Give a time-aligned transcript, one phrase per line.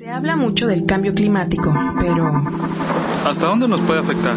[0.00, 2.42] Se habla mucho del cambio climático, pero...
[3.26, 4.34] ¿Hasta dónde nos puede afectar?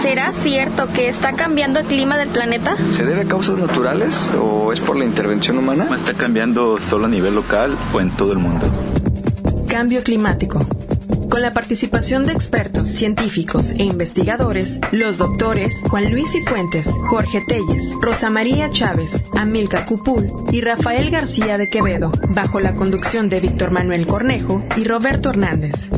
[0.00, 2.76] ¿Será cierto que está cambiando el clima del planeta?
[2.92, 5.88] ¿Se debe a causas naturales o es por la intervención humana?
[5.92, 8.64] ¿Está cambiando solo a nivel local o en todo el mundo?
[9.66, 10.64] Cambio climático.
[11.32, 17.94] Con la participación de expertos, científicos e investigadores, los doctores Juan Luis Cifuentes, Jorge Telles,
[18.02, 23.70] Rosa María Chávez, Amilcar Cupul y Rafael García de Quevedo, bajo la conducción de Víctor
[23.70, 25.88] Manuel Cornejo y Roberto Hernández.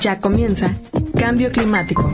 [0.00, 0.74] Ya comienza
[1.16, 2.12] Cambio Climático.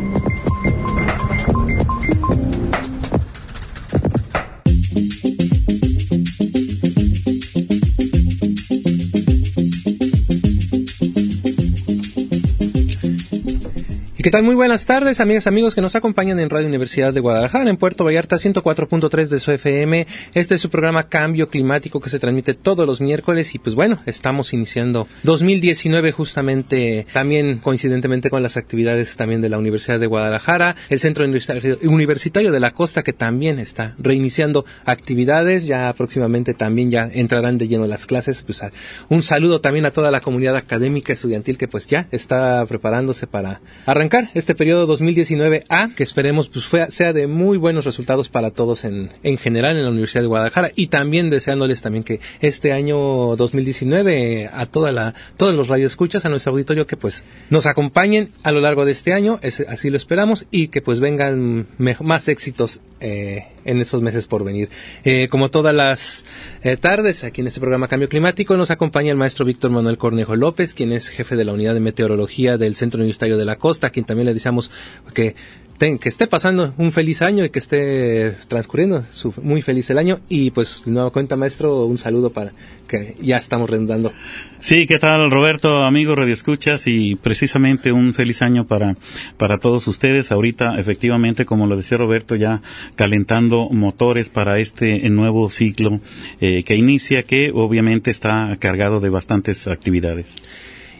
[14.26, 14.42] ¿Qué tal?
[14.42, 18.02] Muy buenas tardes, amigas, amigos que nos acompañan en Radio Universidad de Guadalajara, en Puerto
[18.02, 20.04] Vallarta 104.3 de su FM.
[20.34, 24.02] Este es su programa Cambio Climático que se transmite todos los miércoles y pues bueno,
[24.04, 30.74] estamos iniciando 2019 justamente también coincidentemente con las actividades también de la Universidad de Guadalajara,
[30.88, 37.08] el Centro Universitario de la Costa que también está reiniciando actividades, ya próximamente también ya
[37.14, 38.60] entrarán de lleno las clases, pues
[39.08, 43.60] un saludo también a toda la comunidad académica estudiantil que pues ya está preparándose para
[43.86, 49.10] arrancar este periodo 2019A, que esperemos pues sea de muy buenos resultados para todos en,
[49.22, 50.70] en general en la Universidad de Guadalajara.
[50.74, 56.28] Y también deseándoles también que este año 2019 a toda la, todos los radioescuchas, a
[56.28, 60.46] nuestro auditorio que pues nos acompañen a lo largo de este año, así lo esperamos
[60.50, 61.66] y que pues vengan
[62.00, 64.70] más éxitos eh, en estos meses por venir.
[65.04, 66.24] Eh, como todas las
[66.62, 70.36] eh, tardes, aquí en este programa Cambio Climático nos acompaña el maestro Víctor Manuel Cornejo
[70.36, 73.90] López, quien es jefe de la unidad de meteorología del Centro Universitario de la Costa,
[73.90, 74.70] quien también le deseamos
[75.14, 75.34] que
[75.78, 80.20] que esté pasando un feliz año y que esté transcurriendo su, muy feliz el año.
[80.28, 82.52] Y pues, de nueva cuenta, maestro, un saludo para
[82.88, 84.12] que ya estamos redundando.
[84.60, 86.86] Sí, ¿qué tal, Roberto, amigo Radio Escuchas?
[86.86, 88.96] Y precisamente un feliz año para,
[89.36, 90.32] para todos ustedes.
[90.32, 92.62] Ahorita, efectivamente, como lo decía Roberto, ya
[92.94, 96.00] calentando motores para este nuevo ciclo
[96.40, 100.26] eh, que inicia, que obviamente está cargado de bastantes actividades.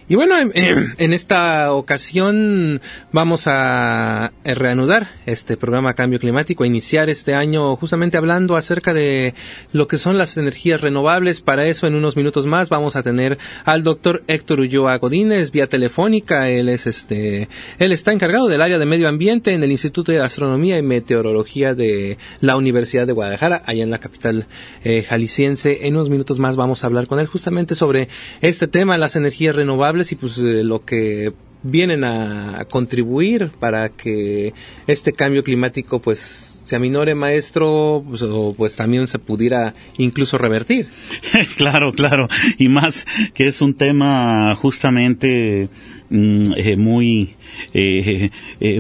[0.09, 2.81] Y bueno, en, esta ocasión
[3.11, 9.35] vamos a reanudar este programa Cambio Climático, a iniciar este año justamente hablando acerca de
[9.73, 11.41] lo que son las energías renovables.
[11.41, 15.67] Para eso, en unos minutos más, vamos a tener al doctor Héctor Ulloa Godínez vía
[15.67, 16.51] telefónica.
[16.51, 17.49] Él es este,
[17.81, 21.75] él está encargado del área de medio ambiente en el Instituto de Astronomía y Meteorología
[21.75, 24.47] de la Universidad de Guadalajara, allá en la capital
[24.85, 25.89] eh, jalisciense.
[25.89, 28.09] En unos minutos más vamos a hablar con él justamente sobre
[28.41, 34.53] este tema, las energías renovables y pues eh, lo que vienen a, contribuir para que
[34.87, 40.89] este cambio climático pues se aminore, maestro, pues, o pues también se pudiera incluso revertir.
[41.57, 45.69] claro, claro, y más que es un tema justamente
[46.11, 47.37] mm, eh, muy
[47.73, 48.31] eh,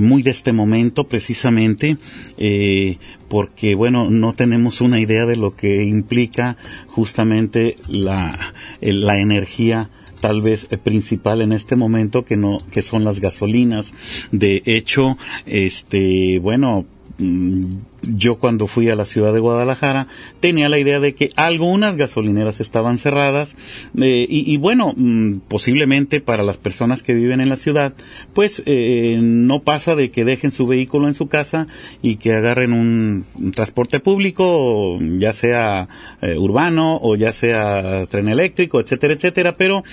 [0.00, 1.96] muy de este momento precisamente
[3.28, 6.56] porque bueno no tenemos una idea de lo que implica
[6.88, 9.90] justamente la la energía
[10.20, 13.92] tal vez eh, principal en este momento que no que son las gasolinas.
[14.32, 15.16] De hecho
[15.46, 16.86] este bueno
[17.18, 20.06] yo cuando fui a la ciudad de Guadalajara
[20.40, 23.56] tenía la idea de que algunas gasolineras estaban cerradas
[23.98, 27.94] eh, y, bueno, mm, posiblemente para las personas que viven en la ciudad,
[28.34, 31.66] pues eh, no pasa de que dejen su vehículo en su casa
[32.02, 33.24] y que agarren un,
[33.54, 35.88] transporte público, ya sea
[36.20, 39.84] eh, urbano o ya sea tren eléctrico, etcétera, etcétera, pero,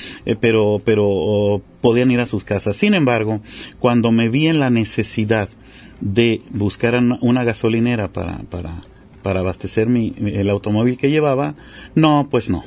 [0.42, 2.76] pero, pero podían ir a sus casas.
[2.76, 3.42] Sin embargo,
[3.80, 5.50] cuando me vi en la necesidad
[6.02, 8.72] de buscar una gasolinera para, para,
[9.22, 11.56] para abastecer mi, el automóvil que llevaba,
[11.96, 12.64] no, pues no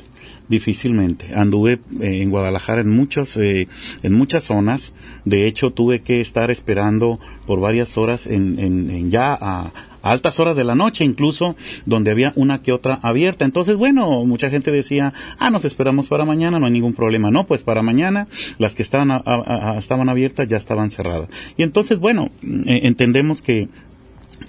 [0.47, 1.35] difícilmente.
[1.35, 3.67] Anduve eh, en Guadalajara en muchas, eh,
[4.03, 4.93] en muchas zonas.
[5.25, 9.71] De hecho, tuve que estar esperando por varias horas en, en, ya a,
[10.11, 13.45] altas horas de la noche, incluso donde había una que otra abierta.
[13.45, 17.31] Entonces, bueno, mucha gente decía, ah, nos esperamos para mañana, no hay ningún problema.
[17.31, 19.23] No, pues para mañana las que estaban,
[19.77, 21.29] estaban abiertas ya estaban cerradas.
[21.57, 23.69] Y entonces, bueno, eh, entendemos que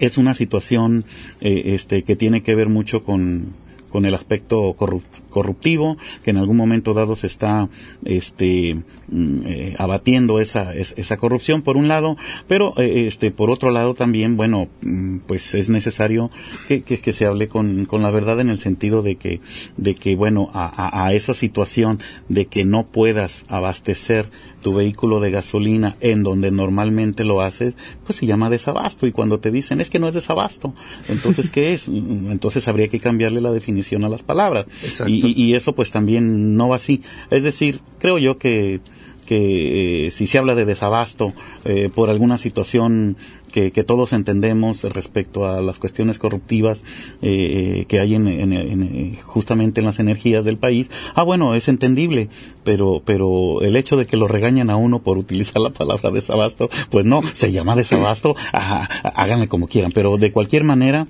[0.00, 1.04] es una situación
[1.40, 3.54] este, que tiene que ver mucho con,
[3.88, 7.68] con el aspecto corruptivo que en algún momento dado se está
[8.04, 13.70] este mm, eh, abatiendo esa, esa corrupción por un lado pero eh, este por otro
[13.70, 16.30] lado también bueno mm, pues es necesario
[16.66, 19.40] que, que, se hable con, con, la verdad en el sentido de que
[19.76, 24.28] de que bueno a, a esa situación de que no puedas abastecer
[24.68, 27.72] tu vehículo de gasolina en donde normalmente lo haces,
[28.04, 29.06] pues se llama desabasto.
[29.06, 30.74] Y cuando te dicen es que no es desabasto,
[31.08, 31.88] entonces ¿qué es?
[31.88, 34.66] Entonces habría que cambiarle la definición a las palabras.
[35.06, 37.00] Y, y, eso pues también no va así.
[37.30, 38.80] Es decir, creo yo que
[39.28, 41.34] que eh, si se habla de desabasto
[41.66, 43.18] eh, por alguna situación
[43.48, 46.82] que, todos entendemos respecto a las cuestiones corruptivas
[47.22, 52.28] eh, que hay en, justamente en las energías del país, ah bueno, es entendible,
[52.64, 56.68] pero, pero el hecho de que lo regañan a uno por utilizar la palabra desabasto,
[56.90, 61.06] pues no, se llama desabasto, háganle como quieran, pero de cualquier manera,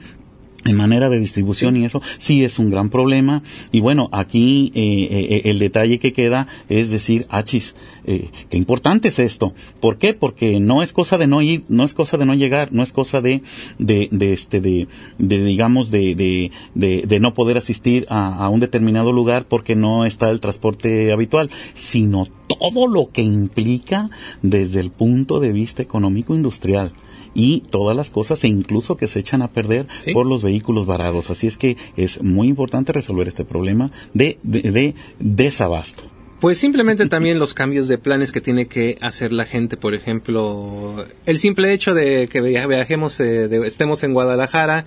[0.64, 3.42] en manera de distribución y eso sí es un gran problema.
[3.72, 7.74] Y bueno aquí eh, eh, eh, el detalle que queda es decir achis
[8.04, 10.14] eh, qué importante es esto ¿por qué?
[10.14, 12.92] porque no es cosa de no ir no es cosa de no llegar no es
[12.92, 13.42] cosa de
[13.78, 14.88] de, de este de,
[15.18, 20.04] de digamos de, de, de, no poder asistir a, a un determinado lugar porque no
[20.04, 24.10] está el transporte habitual sino todo lo que implica
[24.42, 26.92] desde el punto de vista económico industrial
[27.38, 31.30] y todas las cosas e incluso que se echan a perder por los vehículos varados.
[31.30, 36.02] Así es que es muy importante resolver este problema de, de, desabasto.
[36.40, 41.06] Pues simplemente también los cambios de planes que tiene que hacer la gente, por ejemplo,
[41.26, 44.84] el simple hecho de que viajemos, eh, estemos en Guadalajara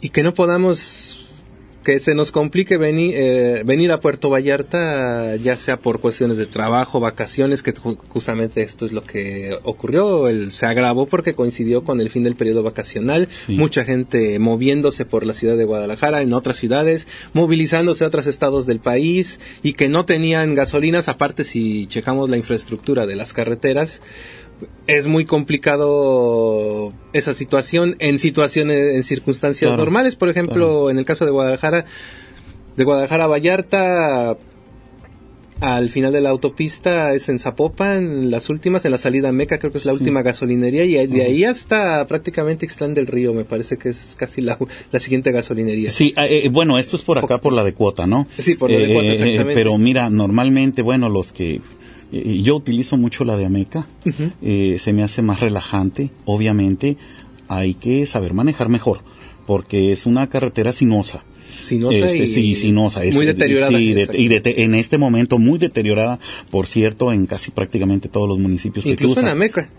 [0.00, 1.23] y que no podamos
[1.84, 6.46] que se nos complique venir, eh, venir a Puerto Vallarta, ya sea por cuestiones de
[6.46, 7.74] trabajo, vacaciones, que
[8.08, 12.36] justamente esto es lo que ocurrió, el, se agravó porque coincidió con el fin del
[12.36, 18.08] periodo vacacional, mucha gente moviéndose por la ciudad de Guadalajara, en otras ciudades, movilizándose a
[18.08, 23.16] otros estados del país y que no tenían gasolinas, aparte si checamos la infraestructura de
[23.16, 24.00] las carreteras,
[24.86, 30.16] es muy complicado esa situación en situaciones, en circunstancias normales.
[30.16, 31.84] Por ejemplo, en el caso de Guadalajara,
[32.76, 34.36] de Guadalajara a Vallarta,
[35.60, 39.58] al final de la autopista es en Zapopan, las últimas, en la salida a Meca,
[39.58, 43.44] creo que es la última gasolinería, y de ahí hasta prácticamente Ixtlán del Río, me
[43.44, 44.58] parece que es casi la,
[44.90, 45.90] la siguiente gasolinería.
[45.90, 48.26] Sí, eh, eh, bueno, esto es por acá, por la de cuota, ¿no?
[48.38, 49.54] Sí, por la de cuota, eh, exactamente.
[49.54, 51.60] Pero mira, normalmente, bueno, los que
[52.12, 53.86] yo utilizo mucho la de Ameca,
[54.42, 56.96] eh, se me hace más relajante, obviamente
[57.48, 59.00] hay que saber manejar mejor,
[59.46, 61.24] porque es una carretera sinuosa.
[61.48, 63.00] Sinuosa este, sí, sinuosa.
[63.12, 63.78] muy deteriorada.
[63.78, 66.18] y en este momento muy deteriorada,
[66.50, 69.70] por cierto, en casi prácticamente todos los municipios Incluso que en Ameca.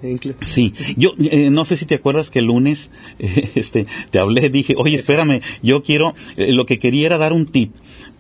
[0.46, 2.90] Sí, yo eh, no sé si te acuerdas que el lunes
[3.56, 7.72] este, te hablé, dije, oye, espérame, yo quiero, lo que quería era dar un tip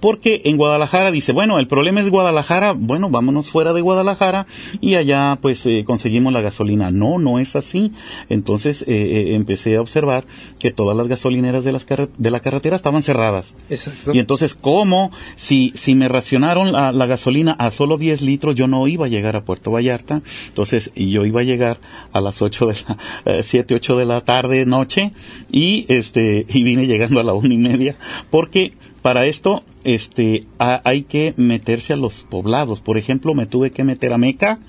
[0.05, 4.45] porque en Guadalajara dice, bueno, el problema es Guadalajara, bueno, vámonos fuera de Guadalajara
[4.79, 6.91] y allá pues eh, conseguimos la gasolina.
[6.91, 7.91] No, no es así.
[8.29, 10.25] Entonces eh, eh, empecé a observar
[10.59, 11.87] que todas las gasolineras de, las
[12.19, 13.55] de la carretera estaban cerradas.
[13.67, 14.13] Exacto.
[14.13, 15.11] Y entonces, ¿cómo?
[15.37, 19.35] Si, si me racionaron la, gasolina a solo 10 litros, yo no iba a llegar
[19.35, 20.21] a Puerto Vallarta.
[20.49, 21.79] Entonces, yo iba a llegar
[22.13, 22.75] a las 8 de
[23.25, 25.13] la, 7, 8 de la tarde, noche,
[25.51, 27.95] y este, y vine llegando a la una y media,
[28.29, 32.81] porque para esto este, hay que meterse a los poblados.
[32.81, 34.59] Por ejemplo, me tuve que meter a Meca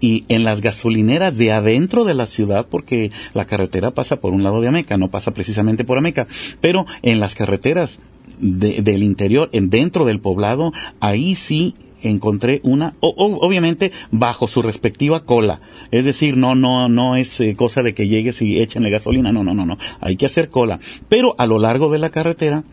[0.00, 4.42] y en las gasolineras de adentro de la ciudad, porque la carretera pasa por un
[4.42, 6.26] lado de Ameca, no pasa precisamente por Ameca,
[6.60, 8.00] pero en las carreteras
[8.38, 15.60] del interior, en dentro del poblado, ahí sí encontré una, obviamente bajo su respectiva cola.
[15.90, 19.44] Es decir, no, no, no es eh, cosa de que llegues y échenle gasolina, no,
[19.44, 19.78] no, no, no.
[20.00, 20.80] Hay que hacer cola.
[21.08, 22.64] Pero a lo largo de la carretera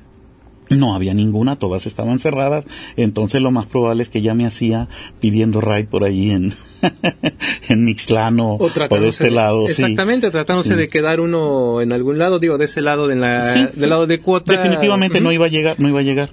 [0.71, 2.65] no había ninguna, todas estaban cerradas,
[2.95, 4.87] entonces lo más probable es que ya me hacía
[5.19, 6.53] pidiendo ride por allí en,
[7.67, 9.67] en Mixlán o, de este lado.
[9.67, 13.89] Exactamente, tratándose de quedar uno en algún lado, digo, de ese lado, de la, del
[13.89, 14.53] lado de cuota.
[14.53, 16.31] Definitivamente no iba a llegar, no iba a llegar.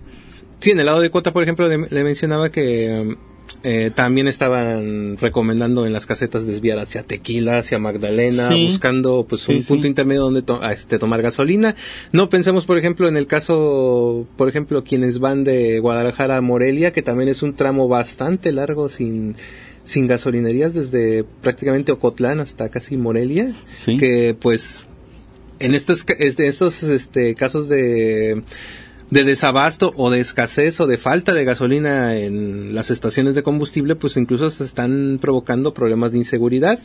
[0.60, 3.16] Sí, en el lado de cuota, por ejemplo, le, mencionaba que um,
[3.62, 9.62] eh, también estaban recomendando en las casetas desviar hacia Tequila, hacia Magdalena, buscando pues un
[9.62, 11.74] punto intermedio donde este, tomar gasolina.
[12.12, 16.92] No pensemos, por ejemplo, en el caso, por ejemplo, quienes van de Guadalajara a Morelia,
[16.92, 19.36] que también es un tramo bastante largo sin
[19.84, 23.54] sin gasolinerías desde prácticamente Ocotlán hasta casi Morelia,
[23.98, 24.84] que pues
[25.58, 28.42] en estos, estos este, casos de
[29.10, 33.94] de desabasto o de escasez o de falta de gasolina en las estaciones de combustible,
[33.94, 36.78] pues incluso se están provocando problemas de inseguridad.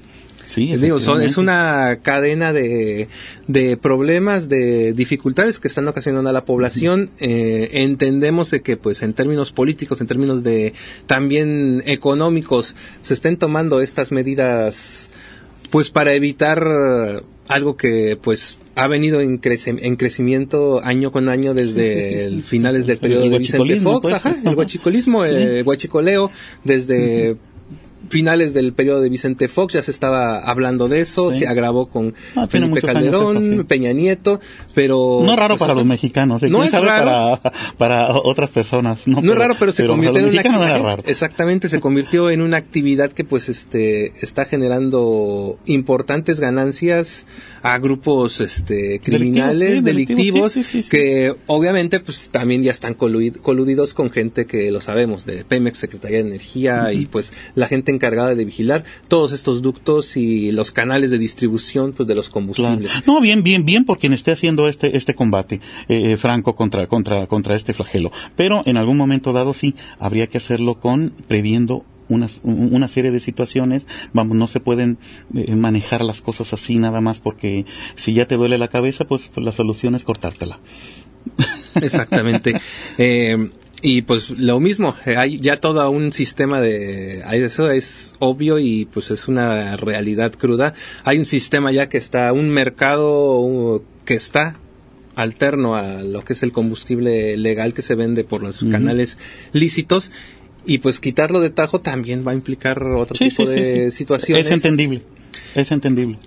[0.45, 3.07] Sí, digo, es una cadena de,
[3.47, 7.09] de problemas, de dificultades que están ocasionando a la población.
[7.19, 10.73] Eh, entendemos que, pues, en términos políticos, en términos de
[11.07, 15.09] también económicos, se estén tomando estas medidas,
[15.71, 22.25] pues, para evitar algo que, pues, ha venido en, en, crecimiento año con año desde
[22.25, 24.35] el finales del periodo de Vicente Fox, pues.
[24.43, 26.31] el guachicolismo, el guachicoleo,
[26.63, 27.37] desde
[28.09, 31.39] finales del periodo de Vicente Fox ya se estaba hablando de eso, Sí.
[31.39, 33.63] se agravó con Ah, Felipe Calderón, eso, sí.
[33.67, 34.39] Peña Nieto,
[34.73, 35.21] pero...
[35.23, 36.49] No es raro pues, para o sea, los mexicanos, ¿eh?
[36.49, 37.39] no ¿Quién es raro.
[37.41, 39.07] Para, para otras personas.
[39.07, 40.99] No, No es raro, pero se convirtió en una actividad.
[41.05, 47.25] Exactamente, se convirtió en una actividad que pues este está generando importantes ganancias
[47.61, 54.09] a grupos este criminales, Delictivos, sí, que obviamente pues también ya están coludi- coludidos con
[54.09, 58.45] gente que lo sabemos de Pemex, Secretaría de Energía y pues la gente encargada de
[58.45, 62.33] vigilar todos estos ductos y los canales de distribución pues de los Claro.
[62.47, 62.91] combustibles.
[63.07, 65.55] No, bien, bien, bien por quien esté haciendo este este combate
[65.87, 68.11] eh, eh, franco contra contra contra este flagelo.
[68.35, 73.19] Pero en algún momento dado sí habría que hacerlo con previendo una, una serie de
[73.19, 73.85] situaciones.
[74.11, 74.97] Vamos, no se pueden
[75.33, 79.31] eh, manejar las cosas así nada más porque si ya te duele la cabeza, pues,
[79.33, 80.59] pues la solución es cortártela.
[81.75, 82.53] Exactamente.
[82.97, 83.49] Eh,
[83.85, 87.21] y pues lo mismo, eh, hay ya todo un sistema de...
[87.33, 90.73] Eso es obvio y pues es una realidad cruda.
[91.03, 94.55] Hay un sistema ya que está, un mercado uh, que está
[95.15, 99.17] alterno a lo que es el combustible legal que se vende por los canales
[99.51, 100.13] lícitos.
[100.65, 103.97] Y pues quitarlo de tajo también va a implicar otro Sí, tipo sí, de sí.
[103.97, 104.45] situaciones.
[104.45, 105.01] Es entendible.
[105.55, 106.19] Es entendible.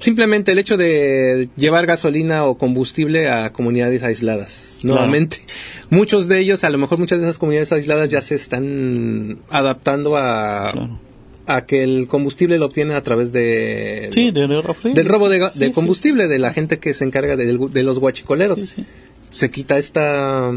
[0.00, 4.78] Simplemente el hecho de llevar gasolina o combustible a comunidades aisladas.
[4.80, 4.96] Claro.
[5.00, 5.38] Nuevamente,
[5.90, 10.16] muchos de ellos, a lo mejor muchas de esas comunidades aisladas ya se están adaptando
[10.16, 11.00] a, Claro.
[11.46, 14.92] a que el combustible lo obtienen a través de, Sí, de, de- sí.
[14.92, 15.72] del robo de, ga- Sí, de sí.
[15.72, 17.52] combustible, de la gente que se encarga de,
[17.82, 18.76] los guachicoleros.
[19.30, 20.52] Se quita esta,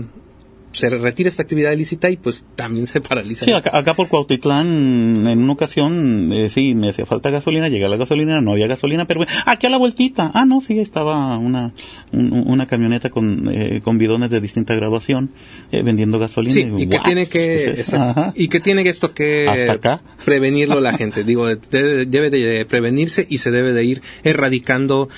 [0.73, 3.45] se retira esta actividad ilícita y pues también se paraliza.
[3.45, 7.85] Sí, acá, acá por Cuautitlán, en una ocasión, eh, sí, me hacía falta gasolina, llegué
[7.85, 10.79] a la gasolina, no había gasolina, pero bueno, aquí a la vueltita, ah, no, sí,
[10.79, 11.73] estaba una,
[12.11, 15.31] un- una camioneta con, eh, con bidones de distinta graduación,
[15.71, 16.53] eh, vendiendo gasolina.
[16.53, 17.03] Sí, digo, y que "What?
[17.05, 17.95] tiene que, ¿Qué es eso?".
[17.97, 18.33] exacto, Ajá.
[18.35, 20.01] y que tiene esto que Hasta acá.
[20.25, 21.23] prevenirlo la gente.
[21.23, 25.09] Digo, de- debe de prevenirse y se debe de ir erradicando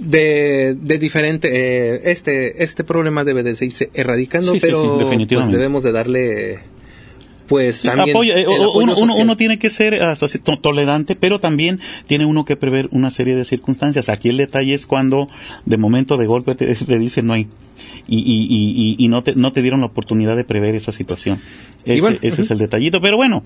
[0.00, 4.88] de, de diferente, eh, este, este problema debe de irse erradicando, Sí, pero sí,
[5.36, 6.58] pues debemos de darle,
[7.46, 10.26] pues también apoyo, eh, el apoyo uno, uno- uno tiene que ser hasta
[10.62, 14.08] tolerante, pero también tiene uno que prever una serie de circunstancias.
[14.08, 15.28] Aquí el detalle es cuando
[15.66, 17.46] de momento de golpe te, te dicen no hay
[18.08, 21.40] y, y, y, no, te, no te dieron la oportunidad de prever esa situación.
[21.84, 23.42] Ese, bueno, ese es el detallito, pero bueno,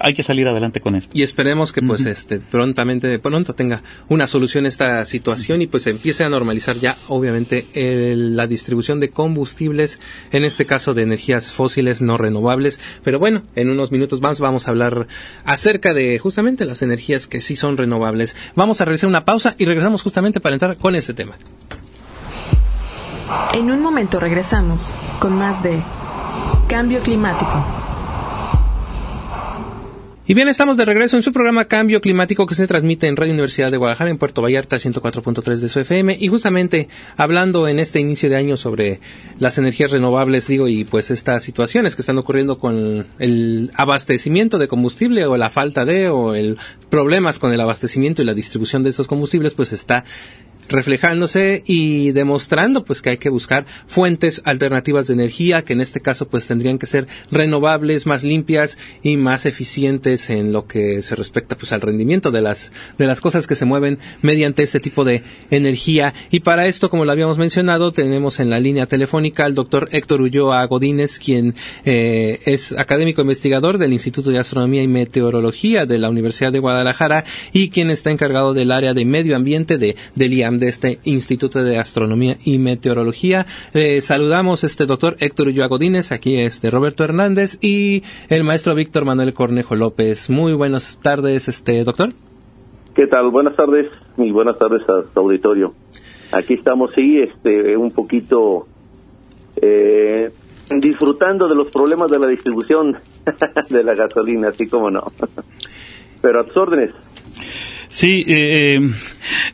[0.00, 1.10] hay que salir adelante con esto.
[1.14, 6.24] y esperemos que pues este prontamente pronto tenga una solución esta situación y pues empiece
[6.24, 10.00] a normalizar ya obviamente el- la distribución de combustibles
[10.32, 14.66] en este caso de energías fósiles no renovables pero bueno en unos minutos más vamos
[14.66, 15.06] a hablar
[15.44, 19.64] acerca de justamente las energías que sí son renovables vamos a realizar una pausa y
[19.64, 21.34] regresamos justamente para entrar con este tema
[23.54, 25.78] En un momento regresamos con más de
[26.68, 27.64] Cambio Climático.
[30.32, 33.34] Y bien, estamos de regreso en su programa Cambio Climático que se transmite en Radio
[33.34, 38.00] Universidad de Guadalajara en Puerto Vallarta 104.3 de su FM y justamente hablando en este
[38.00, 39.00] inicio de año sobre
[39.38, 44.68] las energías renovables, digo, y pues estas situaciones que están ocurriendo con el abastecimiento de
[44.68, 46.56] combustible o la falta de o el
[46.88, 50.02] problemas con el abastecimiento y la distribución de esos combustibles, pues está
[50.68, 56.00] reflejándose y demostrando pues que hay que buscar fuentes alternativas de energía que en este
[56.00, 61.16] caso pues tendrían que ser renovables, más limpias y más eficientes en lo que se
[61.16, 65.04] respecta pues al rendimiento de las de las cosas que se mueven mediante este tipo
[65.04, 66.14] de energía.
[66.30, 70.22] Y para esto como lo habíamos mencionado tenemos en la línea telefónica al doctor Héctor
[70.22, 71.54] Ulloa Godínez quien
[71.84, 77.24] eh, es académico investigador del Instituto de Astronomía y Meteorología de la Universidad de Guadalajara
[77.52, 81.62] y quien está encargado del área de medio ambiente de del IAM de este Instituto
[81.62, 83.46] de Astronomía y Meteorología.
[83.74, 89.04] Eh, saludamos este doctor Héctor Ulloa Godínez, aquí este Roberto Hernández y el maestro Víctor
[89.04, 90.30] Manuel Cornejo López.
[90.30, 92.10] Muy buenas tardes, este doctor.
[92.94, 93.30] ¿Qué tal?
[93.30, 95.74] Buenas tardes y buenas tardes a tu auditorio.
[96.32, 98.66] Aquí estamos, sí, este, un poquito
[99.56, 100.30] eh,
[100.80, 102.98] disfrutando de los problemas de la distribución
[103.70, 105.04] de la gasolina, así como no.
[106.22, 106.94] Pero a tus órdenes.
[107.92, 108.90] Sí, eh, eh,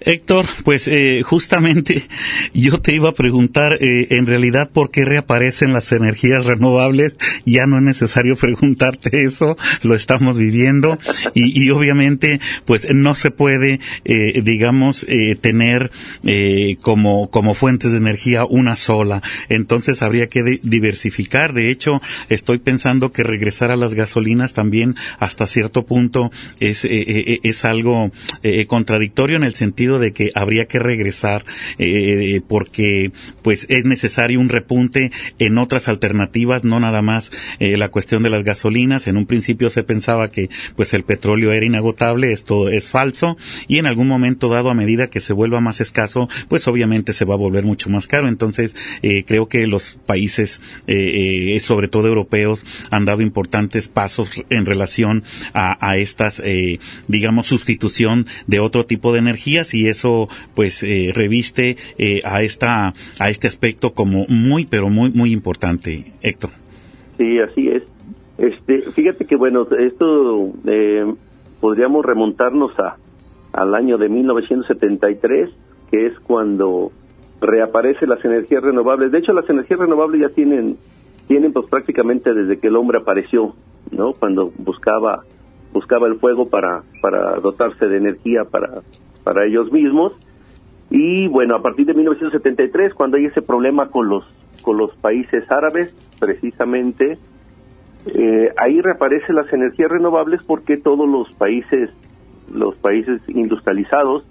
[0.00, 2.04] Héctor, pues eh, justamente
[2.54, 7.16] yo te iba a preguntar eh, en realidad por qué reaparecen las energías renovables.
[7.44, 10.98] Ya no es necesario preguntarte eso, lo estamos viviendo
[11.34, 15.90] y, y obviamente pues no se puede, eh, digamos, eh, tener
[16.82, 19.22] como, como fuentes de energía una sola.
[19.48, 21.52] Entonces habría que diversificar.
[21.52, 26.30] De hecho, estoy pensando que regresar a las gasolinas también hasta cierto punto
[26.60, 28.10] es, es algo
[28.42, 31.44] eh, contradictorio en el sentido de que habría que regresar
[31.78, 37.88] eh, porque pues es necesario un repunte en otras alternativas, no nada más eh, la
[37.88, 39.06] cuestión de las gasolinas.
[39.06, 43.78] En un principio se pensaba que pues el petróleo era inagotable, esto es falso y
[43.78, 47.34] en algún momento dado a medida que se vuelva más escaso, pues obviamente se va
[47.34, 48.28] a volver mucho más caro.
[48.28, 54.66] Entonces eh, creo que los países, eh, sobre todo europeos, han dado importantes pasos en
[54.66, 56.42] relación a, a estas,
[57.08, 60.84] digamos, sustitución de otro tipo de energías y eso pues
[61.14, 61.76] reviste
[62.24, 66.50] a esta a este aspecto como muy pero muy muy importante, Héctor.
[67.16, 67.82] Sí, así es.
[68.38, 71.12] Este, fíjate que bueno, esto eh,
[71.60, 72.96] podríamos remontarnos a
[73.52, 75.50] al año de 1973,
[75.90, 76.92] que es cuando
[77.40, 79.10] reaparecen las energías renovables.
[79.10, 80.76] De hecho, las energías renovables ya tienen
[81.26, 83.54] tienen pues prácticamente desde que el hombre apareció,
[83.90, 84.12] ¿no?
[84.12, 85.24] Cuando buscaba
[85.72, 88.82] buscaba el fuego para para dotarse de energía para
[89.24, 90.14] para ellos mismos.
[90.90, 94.24] Y bueno, a partir de 1973, cuando hay ese problema con los
[94.62, 97.18] con los países árabes, precisamente,
[98.06, 101.90] eh, ahí reaparecen las energías renovables porque todos los países,
[102.52, 104.24] los países industrializados,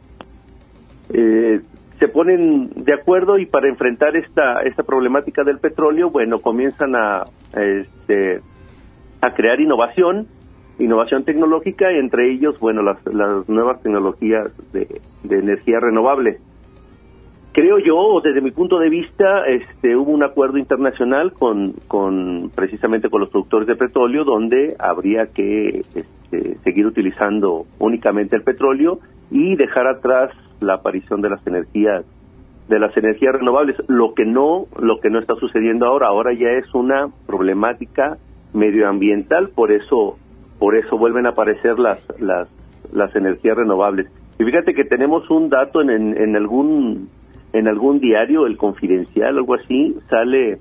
[1.14, 1.62] eh,
[2.00, 7.24] se ponen de acuerdo y para enfrentar esta esta problemática del petróleo, bueno, comienzan a
[7.54, 8.42] este,
[9.22, 10.28] a crear innovación,
[10.80, 16.40] innovación tecnológica, entre ellos, bueno, las, las nuevas tecnologías de, energía renovable
[17.54, 23.10] creo yo, desde mi punto de vista, este, hubo un acuerdo internacional con, con precisamente
[23.10, 29.00] con los productores de petróleo donde habría que este, seguir utilizando únicamente el petróleo
[29.32, 30.30] y dejar atrás
[30.60, 32.06] la aparición de las energías
[32.68, 33.78] de las energías renovables.
[33.88, 38.18] Lo que no, lo que no está sucediendo ahora, ahora ya es una problemática
[38.54, 40.18] medioambiental, por eso,
[40.60, 42.48] por eso vuelven a aparecer las, las,
[42.92, 44.08] las energías renovables.
[44.40, 47.10] Y fíjate que tenemos un dato en, en, en algún
[47.54, 50.60] en algún diario, el confidencial, algo así, sale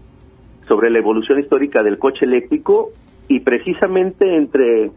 [0.68, 2.90] sobre la evolución histórica del coche eléctrico
[3.28, 4.90] y precisamente entre,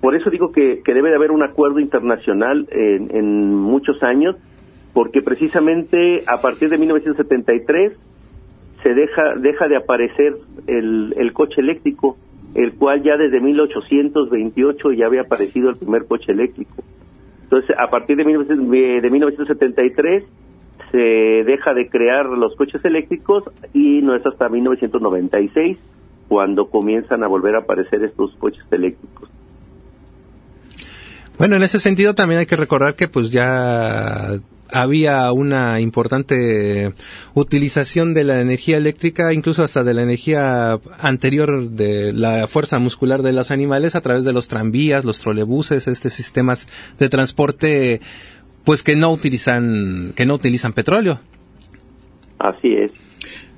[0.00, 4.36] por eso digo que, debe de haber un acuerdo internacional en, muchos años,
[4.92, 7.92] porque precisamente a partir de 1973
[8.82, 10.34] se deja, deja de aparecer
[10.66, 12.16] el, el coche eléctrico,
[12.54, 16.82] el cual ya desde 1828 ya había aparecido el primer coche eléctrico.
[17.42, 20.24] Entonces, a partir de, de 1973
[20.90, 25.78] se deja de crear los coches eléctricos y no es hasta 1996
[26.28, 29.28] cuando comienzan a volver a aparecer estos coches eléctricos.
[31.38, 34.38] Bueno, en ese sentido también hay que recordar que pues ya
[34.74, 36.92] había una importante
[37.34, 43.22] utilización de la energía eléctrica, incluso hasta de la energía anterior de la fuerza muscular
[43.22, 48.00] de los animales a través de los tranvías, los trolebuses, este sistemas de transporte
[48.64, 51.20] pues que no utilizan que no utilizan petróleo.
[52.40, 52.92] Así es.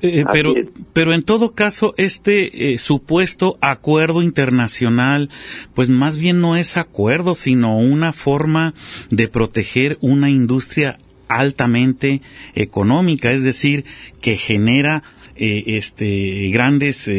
[0.03, 0.53] Eh, pero,
[0.93, 5.31] pero en todo caso, este eh, supuesto acuerdo internacional,
[5.75, 8.75] pues más bien no es acuerdo, sino una forma
[9.11, 12.23] de proteger una industria altamente
[12.55, 13.85] económica, es decir,
[14.21, 15.03] que genera
[15.37, 17.11] eh, este grandes,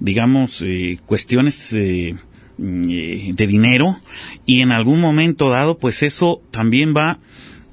[0.00, 0.64] digamos,
[1.06, 1.74] cuestiones
[2.58, 3.98] eh, de dinero
[4.46, 7.18] y en algún momento dado pues eso también va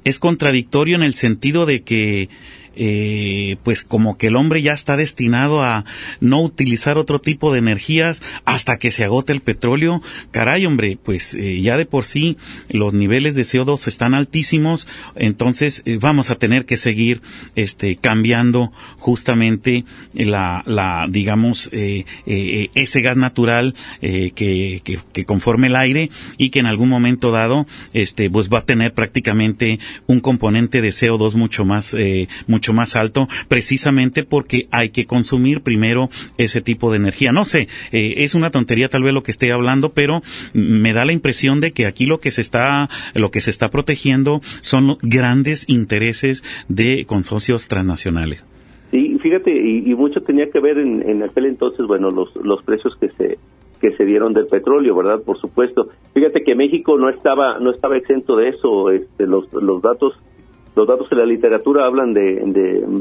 [0.03, 2.29] es contradictorio en el sentido de que
[2.81, 5.83] eh, pues como que el hombre ya está destinado a
[6.21, 10.01] no utilizar otro tipo de energías hasta que se agote el petróleo.
[10.31, 12.37] Caray, hombre, pues eh, ya de por sí
[12.69, 17.21] los niveles de CO2 están altísimos, entonces eh, vamos a tener que seguir
[17.55, 24.31] este cambiando justamente la, la digamos ese gas natural que,
[24.83, 28.65] que, que, conforme el aire y que en algún momento dado este pues va a
[28.65, 31.95] tener prácticamente un componente de CO2 mucho más
[32.47, 37.31] mucho más alto precisamente porque hay que consumir primero ese tipo de energía.
[37.31, 40.21] No sé, eh, es una tontería tal vez lo que esté hablando, pero
[40.53, 43.69] me da la impresión de que aquí lo que se está, lo que se está
[43.69, 48.45] protegiendo son los grandes intereses de consorcios transnacionales.
[48.91, 53.09] Sí, fíjate, y, mucho tenía que ver en, aquel entonces, bueno, los, los precios que
[53.09, 53.37] se
[53.79, 55.21] que se dieron del petróleo, ¿verdad?
[55.23, 55.87] Por supuesto.
[56.13, 58.91] Fíjate que México no estaba no estaba exento de eso.
[58.91, 60.13] Este, los los datos
[60.75, 62.41] los datos de la literatura hablan de,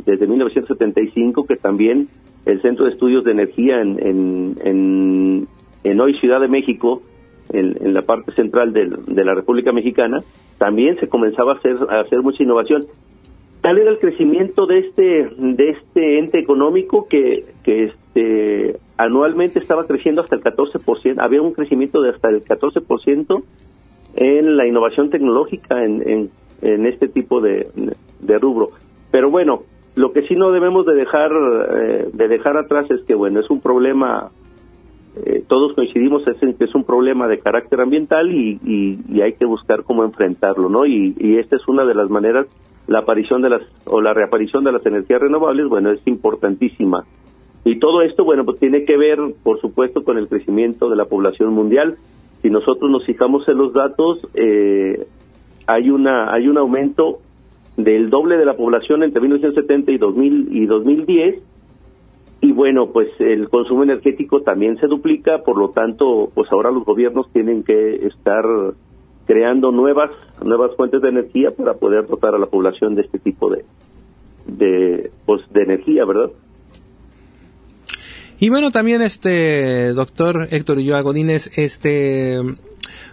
[0.04, 2.08] desde 1975 que también
[2.44, 7.02] el Centro de Estudios de Energía en, en, hoy Ciudad de México,
[7.50, 10.20] en, la parte central de, la República Mexicana,
[10.58, 12.82] también se comenzaba a hacer, a hacer mucha innovación.
[13.60, 19.84] Tal era el crecimiento de este de este ente económico que, que este anualmente estaba
[19.86, 23.42] creciendo hasta el 14%, había un crecimiento de hasta el 14%
[24.14, 27.68] en la innovación tecnológica en, en este tipo de,
[28.20, 28.70] de rubro.
[29.10, 29.62] Pero bueno,
[29.98, 33.50] lo que sí no debemos de dejar eh, de dejar atrás es que bueno es
[33.50, 34.30] un problema
[35.26, 39.44] eh, todos coincidimos en que es un problema de carácter ambiental y, y, hay que
[39.44, 42.46] buscar cómo enfrentarlo no y, y, esta es una de las maneras
[42.86, 47.04] la aparición de las o la reaparición de las energías renovables bueno es importantísima.
[47.64, 51.06] Y todo esto bueno pues tiene que ver por supuesto con el crecimiento de la
[51.06, 51.96] población mundial.
[52.40, 55.06] Si nosotros nos fijamos en los datos eh,
[55.68, 57.20] hay una hay un aumento
[57.76, 61.42] del doble de la población entre 1970 y 2000 y 2010
[62.40, 66.84] y bueno pues el consumo energético también se duplica por lo tanto pues ahora los
[66.84, 68.44] gobiernos tienen que estar
[69.26, 70.10] creando nuevas
[70.42, 73.64] nuevas fuentes de energía para poder dotar a la población de este tipo de
[74.46, 76.30] de pues de energía verdad
[78.40, 82.40] y bueno también este doctor Héctor Ulloa Godínez este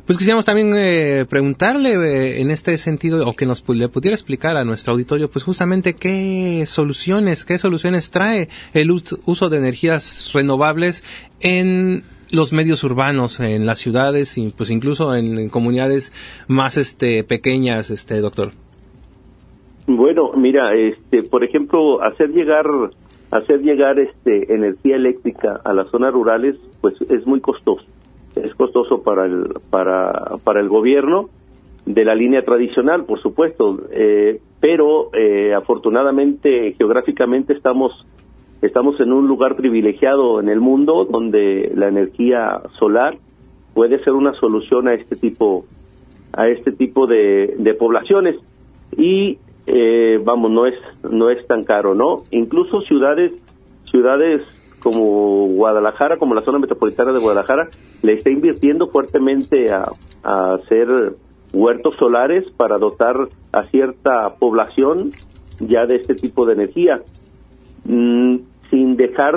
[0.06, 4.56] pues quisiéramos también eh, preguntarle eh, en este sentido, o que nos le pudiera explicar
[4.56, 11.04] a nuestro auditorio, pues justamente qué soluciones, qué soluciones trae el uso de energías renovables
[11.42, 16.14] en los medios urbanos, en las ciudades, y pues incluso en, comunidades
[16.48, 18.52] más este pequeñas, este doctor.
[19.88, 22.66] Bueno, mira, este, por ejemplo, hacer llegar
[23.32, 27.84] hacer llegar este energía eléctrica a las zonas rurales, pues es muy costoso
[28.36, 31.30] es costoso para el, para, para el gobierno
[31.86, 38.06] de la línea tradicional, por supuesto, eh, pero eh, afortunadamente geográficamente estamos
[38.62, 43.18] estamos en un lugar privilegiado en el mundo donde la energía solar
[43.76, 45.66] puede ser una solución a este tipo
[46.34, 48.36] a este tipo de, de poblaciones.
[48.98, 53.32] Y eh, vamos no es no es tan caro no incluso ciudades
[53.90, 54.44] ciudades
[54.86, 57.70] como Guadalajara, como la zona metropolitana de Guadalajara,
[58.04, 59.84] le está invirtiendo fuertemente a,
[60.24, 60.88] hacer
[61.52, 63.16] huertos solares para dotar
[63.52, 65.10] a cierta población
[65.60, 67.02] ya de este tipo de energía,
[67.86, 68.36] mm,
[68.70, 69.34] sin dejar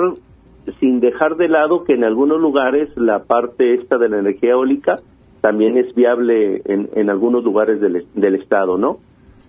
[0.79, 4.97] sin dejar de lado que en algunos lugares la parte esta de la energía eólica
[5.41, 8.97] también es viable en, en algunos lugares del, del estado, ¿no?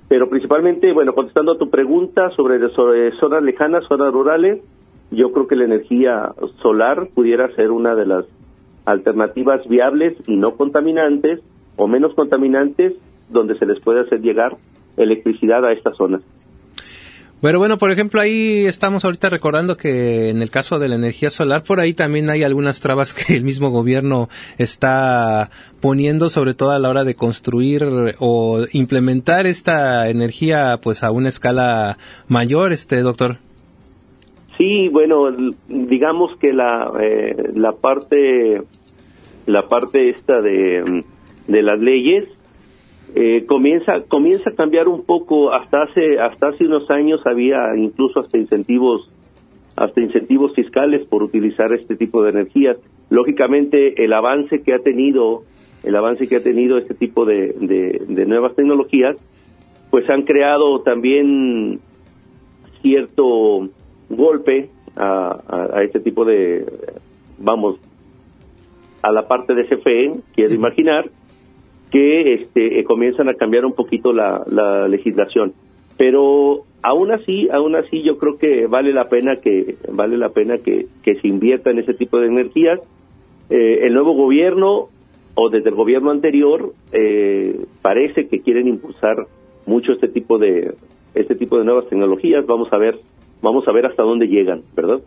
[0.09, 4.63] Pero principalmente, bueno, contestando a tu pregunta sobre, sobre zonas lejanas, zonas rurales,
[5.11, 8.27] yo creo que la energía solar pudiera ser una de las
[8.85, 11.41] alternativas viables y no contaminantes
[11.77, 12.95] o menos contaminantes
[13.29, 14.57] donde se les puede hacer llegar
[14.97, 16.21] electricidad a esta zona.
[17.41, 21.31] Bueno, bueno, por ejemplo, ahí estamos ahorita recordando que en el caso de la energía
[21.31, 26.73] solar, por ahí también hay algunas trabas que el mismo gobierno está poniendo, sobre todo
[26.73, 27.83] a la hora de construir
[28.19, 31.97] o implementar esta energía, pues a una escala
[32.29, 33.39] mayor, este doctor.
[34.61, 35.31] Sí, bueno,
[35.69, 38.61] digamos que la, eh, la parte
[39.47, 41.03] la parte esta de,
[41.49, 42.29] de las leyes
[43.15, 45.55] eh, comienza comienza a cambiar un poco.
[45.55, 49.09] Hasta hace hasta hace unos años había incluso hasta incentivos
[49.77, 52.77] hasta incentivos fiscales por utilizar este tipo de energías.
[53.09, 55.41] Lógicamente el avance que ha tenido
[55.85, 57.55] el avance que ha tenido este tipo de,
[58.07, 59.17] de nuevas tecnologías
[59.91, 61.81] pues han creado también
[62.83, 63.71] cierto
[64.11, 66.67] golpe a, a, este tipo de,
[67.39, 67.77] vamos,
[69.03, 71.09] a la parte de CFE, quiero imaginar,
[71.91, 75.55] que este, eh, comienzan a cambiar un poquito la, la legislación.
[75.97, 80.59] Pero aún así, aún así yo creo que vale la pena que vale la pena
[80.59, 82.81] que, que se invierta en ese tipo de energías.
[83.51, 84.89] Eh, el nuevo gobierno
[85.35, 89.27] o desde el gobierno anterior eh, parece que quieren impulsar
[89.67, 90.75] mucho este tipo de
[91.15, 92.47] este tipo de nuevas tecnologías.
[92.47, 92.99] Vamos a ver
[93.43, 95.01] vamos a ver hasta dónde llegan, ¿verdad?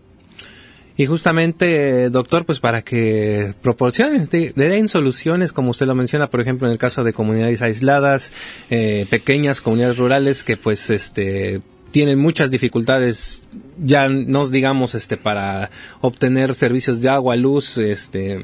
[0.95, 6.67] Y justamente, doctor, pues para que proporcionen, den soluciones, como usted lo menciona, por ejemplo,
[6.67, 8.31] en el caso de comunidades aisladas,
[8.69, 15.69] eh, pequeñas comunidades rurales que pues este tienen muchas dificultades ya no digamos este para
[16.01, 18.41] obtener servicios de agua, luz, este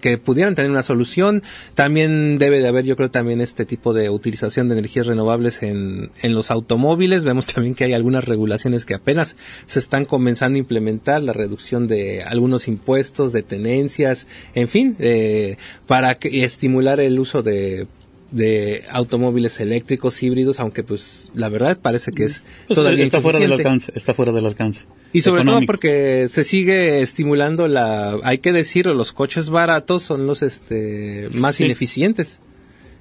[0.00, 1.42] que pudieran tener una solución.
[1.74, 6.10] También debe de haber, yo creo, también este tipo de utilización de energías renovables en,
[6.22, 7.24] en los automóviles.
[7.24, 11.86] Vemos también que hay algunas regulaciones que apenas se están comenzando a implementar, la reducción
[11.88, 15.56] de algunos impuestos, de tenencias, en fin, eh,
[15.86, 17.86] para estimular el uso de
[18.30, 23.38] de automóviles eléctricos híbridos, aunque pues la verdad parece que es pues, todavía está fuera
[23.38, 24.84] del alcance, está fuera del alcance.
[25.16, 30.26] Y sobre todo porque se sigue estimulando la, hay que decirlo, los coches baratos son
[30.26, 32.40] los este más ineficientes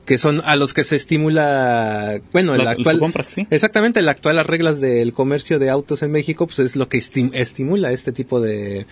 [0.06, 3.02] que son a los que se estimula, bueno, el actual,
[3.50, 7.00] exactamente, el actual las reglas del comercio de autos en México, pues es lo que
[7.00, 8.86] estimula este tipo de,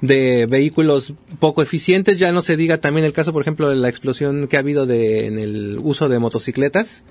[0.00, 2.18] de vehículos poco eficientes.
[2.18, 4.84] Ya no se diga también el caso, por ejemplo, de la explosión que ha habido
[4.84, 7.04] de, en el uso de motocicletas.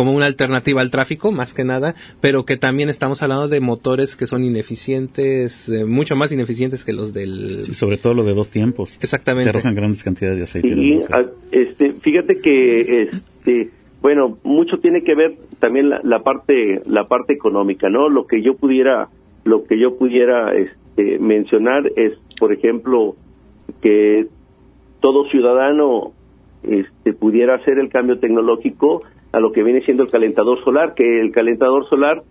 [0.00, 4.16] Como una alternativa al tráfico, más que nada, pero que también estamos hablando de motores
[4.16, 7.66] que son ineficientes, eh, mucho más ineficientes que los del...
[7.66, 8.98] Sí, sobre todo lo de dos tiempos.
[9.02, 9.52] Exactamente.
[9.52, 10.68] Que arrojan grandes cantidades de aceite.
[10.68, 11.00] Y,
[11.52, 13.68] este, fíjate que, este,
[14.00, 18.08] bueno, mucho tiene que ver también la, la, parte, la parte económica, ¿no?
[18.08, 19.10] Lo que yo pudiera,
[19.44, 23.16] lo que yo pudiera, este, mencionar es, por ejemplo,
[23.82, 24.28] que
[25.02, 26.12] todo ciudadano
[26.62, 31.20] este, pudiera hacer el cambio tecnológico a lo que viene siendo el calentador solar, que
[31.20, 32.22] el calentador solar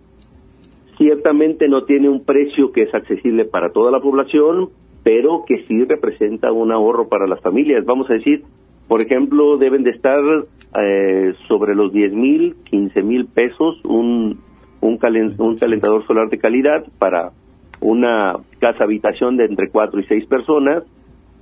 [0.96, 4.68] ciertamente no tiene un precio que es accesible para toda la población,
[5.02, 7.86] pero que sí representa un ahorro para las familias.
[7.86, 8.42] Vamos a decir,
[8.86, 10.20] por ejemplo, deben de estar
[10.78, 14.40] eh, sobre los 10 mil, 15 mil pesos un,
[14.82, 14.98] un,
[15.38, 17.30] un calentador solar de calidad para
[17.80, 20.84] una casa habitación de entre 4 y 6 personas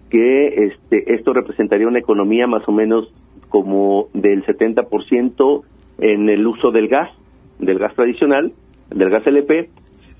[0.08, 3.12] que este, esto representaría una economía más o menos
[3.48, 5.62] como del 70%
[5.98, 7.10] en el uso del gas,
[7.58, 8.52] del gas tradicional,
[8.90, 9.70] del gas LP,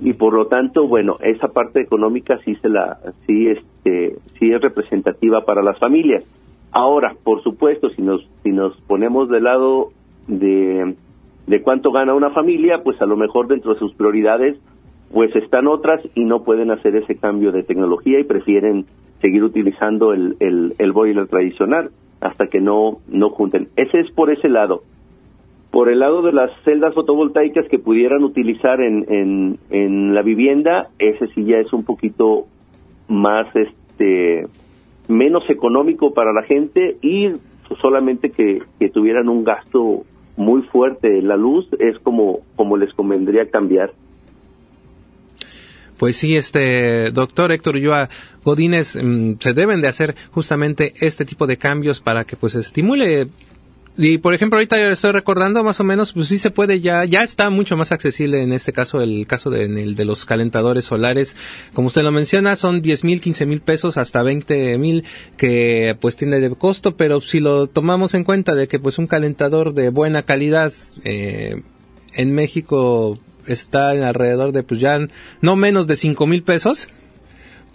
[0.01, 4.61] y por lo tanto, bueno, esa parte económica sí se la, sí este, sí es
[4.61, 6.25] representativa para las familias.
[6.71, 9.89] Ahora, por supuesto, si nos, si nos ponemos del lado
[10.27, 10.95] de,
[11.47, 14.59] de cuánto gana una familia, pues a lo mejor dentro de sus prioridades,
[15.13, 18.85] pues están otras y no pueden hacer ese cambio de tecnología y prefieren
[19.21, 23.69] seguir utilizando el, el, el boiler tradicional hasta que no, no junten.
[23.77, 24.83] Ese es por ese lado.
[25.71, 30.89] Por el lado de las celdas fotovoltaicas que pudieran utilizar en, en, en la vivienda,
[30.99, 32.47] ese sí ya es un poquito
[33.07, 34.47] más, este,
[35.09, 37.33] menos económico para la gente y
[37.81, 40.05] solamente que, que tuvieran un gasto
[40.37, 43.91] muy fuerte en la luz es como, como les convendría cambiar.
[45.99, 48.09] Pues sí, este doctor Héctor Ulloa
[48.45, 53.29] Godínez, mm, se deben de hacer justamente este tipo de cambios para que pues estimule.
[54.01, 57.25] Y por ejemplo ahorita estoy recordando más o menos pues sí se puede ya ya
[57.25, 61.37] está mucho más accesible en este caso el caso de, el de los calentadores solares.
[61.73, 65.03] Como usted lo menciona son 10 mil 15 mil pesos hasta 20 mil
[65.37, 66.97] que pues tiene de costo.
[66.97, 71.63] Pero si lo tomamos en cuenta de que pues un calentador de buena calidad eh,
[72.15, 73.19] en México
[73.53, 74.99] está en alrededor de pues ya
[75.41, 76.89] no menos de cinco mil pesos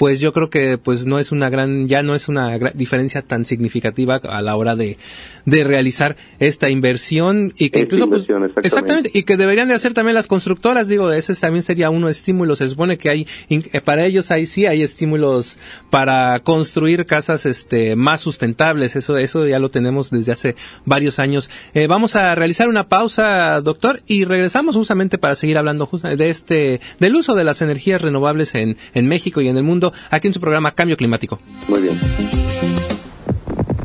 [0.04, 3.46] pues yo creo que pues no es una gran ya no es una diferencia tan
[3.46, 4.98] significativa a la hora de,
[5.46, 8.28] de realizar esta inversión y que incluso pues,
[8.64, 9.12] exactamente.
[9.14, 10.90] y que deberían de hacer también las constructoras.
[10.90, 12.58] Digo ese también sería uno estímulo.
[12.58, 15.58] Se supone que hay eh, para ellos ahí sí hay estímulos
[15.90, 18.98] para construir casas este más sustentables.
[18.98, 21.50] Eso eso ya lo tenemos desde hace varios años.
[21.74, 26.82] Eh, vamos a realizar una pausa doctor y regresamos justamente para seguir hablando de este
[27.00, 30.34] del uso de las energías renovables en en México y en el mundo aquí en
[30.34, 31.98] su programa Cambio Climático muy bien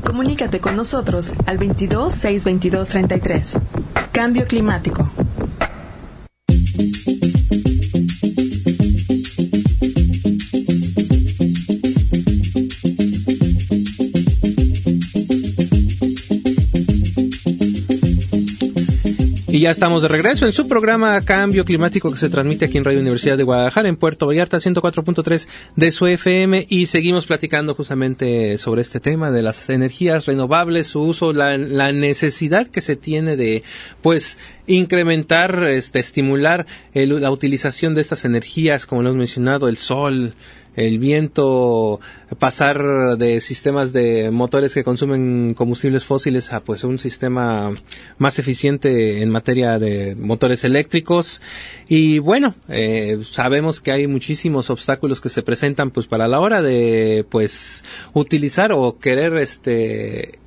[0.08, 3.58] Comunícate con nosotros al 22 622 33.
[4.10, 5.08] Cambio climático.
[19.50, 22.84] Y ya estamos de regreso en su programa Cambio Climático que se transmite aquí en
[22.84, 26.66] Radio Universidad de Guadalajara, en Puerto Vallarta, 104.3 de su FM.
[26.68, 31.92] Y seguimos platicando justamente sobre este tema de las energías renovables, su uso, la, la
[31.92, 33.62] necesidad que se tiene de,
[34.02, 40.34] pues, incrementar, este, estimular la utilización de estas energías, como lo hemos mencionado, el sol,
[40.76, 42.00] el viento,
[42.38, 47.72] pasar de sistemas de motores que consumen combustibles fósiles a pues un sistema
[48.18, 51.42] más eficiente en materia de motores eléctricos.
[51.88, 56.62] Y bueno eh, sabemos que hay muchísimos obstáculos que se presentan pues para la hora
[56.62, 60.38] de pues utilizar o querer este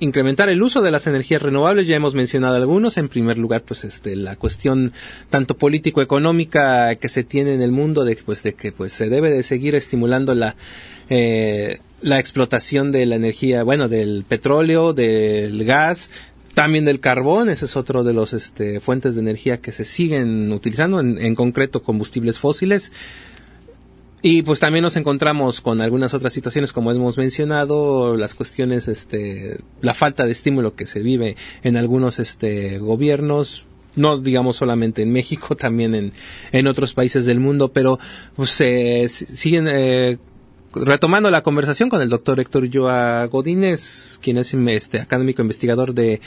[0.00, 3.84] incrementar el uso de las energías renovables, ya hemos mencionado algunos, en primer lugar, pues
[3.84, 4.92] este la cuestión
[5.28, 9.08] tanto político económica que se tiene en el mundo de pues de que pues se
[9.08, 10.56] debe de seguir estimulando la
[11.08, 16.10] eh, la explotación de la energía, bueno, del petróleo, del gas,
[16.54, 20.50] también del carbón, ese es otro de los este, fuentes de energía que se siguen
[20.52, 22.90] utilizando, en, en concreto combustibles fósiles.
[24.22, 29.60] Y pues también nos encontramos con algunas otras situaciones, como hemos mencionado, las cuestiones, este,
[29.80, 35.12] la falta de estímulo que se vive en algunos este, gobiernos, no digamos solamente en
[35.12, 36.12] México, también en,
[36.52, 37.98] en otros países del mundo, pero
[38.36, 40.18] pues se siguen eh,
[40.74, 46.20] retomando la conversación con el doctor Héctor Joa Godínez, quien es este académico investigador de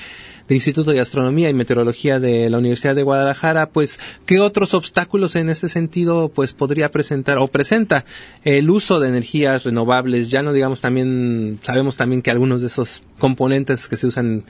[0.48, 5.36] del Instituto de Astronomía y Meteorología de la Universidad de Guadalajara, pues, ¿qué otros obstáculos
[5.36, 8.06] en este sentido, pues, podría presentar o presenta
[8.44, 10.30] el uso de energías renovables?
[10.30, 14.44] Ya no digamos también, sabemos también que algunos de esos componentes que se usan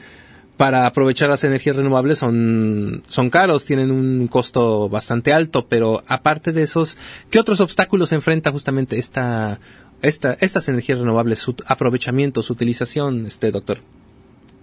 [0.57, 6.51] para aprovechar las energías renovables son, son caros, tienen un costo bastante alto, pero aparte
[6.51, 6.97] de esos,
[7.31, 9.59] ¿qué otros obstáculos enfrenta justamente esta,
[10.01, 13.79] esta, estas energías renovables, su aprovechamiento, su utilización, este doctor?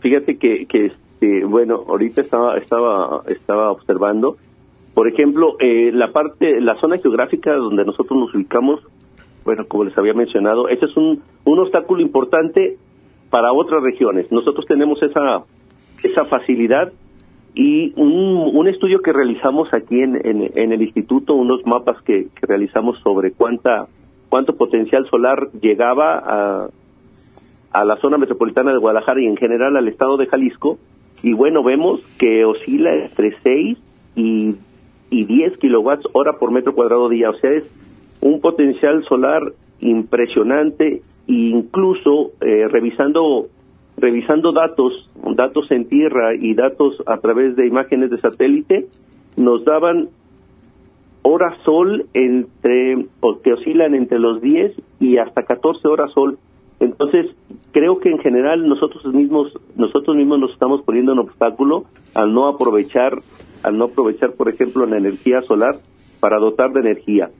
[0.00, 4.37] Fíjate que, que este, bueno, ahorita estaba, estaba, estaba observando,
[4.94, 8.80] por ejemplo, eh, la parte, la zona geográfica donde nosotros nos ubicamos,
[9.44, 12.76] bueno, como les había mencionado, ese es un, un obstáculo importante
[13.28, 14.33] para otras regiones.
[14.33, 15.44] Nosotros tenemos esa,
[16.02, 16.92] esa facilidad
[17.54, 22.46] y un, un estudio que realizamos aquí en, en, el instituto, unos mapas que, que,
[22.46, 23.87] realizamos sobre cuánta
[24.28, 26.68] cuánto potencial solar llegaba a,
[27.72, 30.78] a la zona metropolitana de Guadalajara y en general al estado de Jalisco.
[31.22, 33.78] Y bueno, vemos que oscila entre 6
[34.16, 34.54] y,
[35.11, 37.30] y 10 kilowatts hora por metro cuadrado día.
[37.30, 37.64] O sea, es
[38.20, 39.42] un potencial solar
[39.80, 43.46] impresionante e incluso eh, revisando
[43.96, 48.87] revisando datos datos en tierra y datos a través de imágenes de satélite
[49.37, 50.09] nos daban
[51.22, 53.06] hora sol entre
[53.42, 56.38] que oscilan entre los 10 y hasta 14 horas sol
[56.80, 57.26] entonces
[57.72, 62.48] creo que en general nosotros mismos nosotros mismos nos estamos poniendo un obstáculo al no
[62.48, 63.18] aprovechar
[63.62, 65.76] al no aprovechar por ejemplo la energía solar
[66.18, 67.30] para dotar de energía.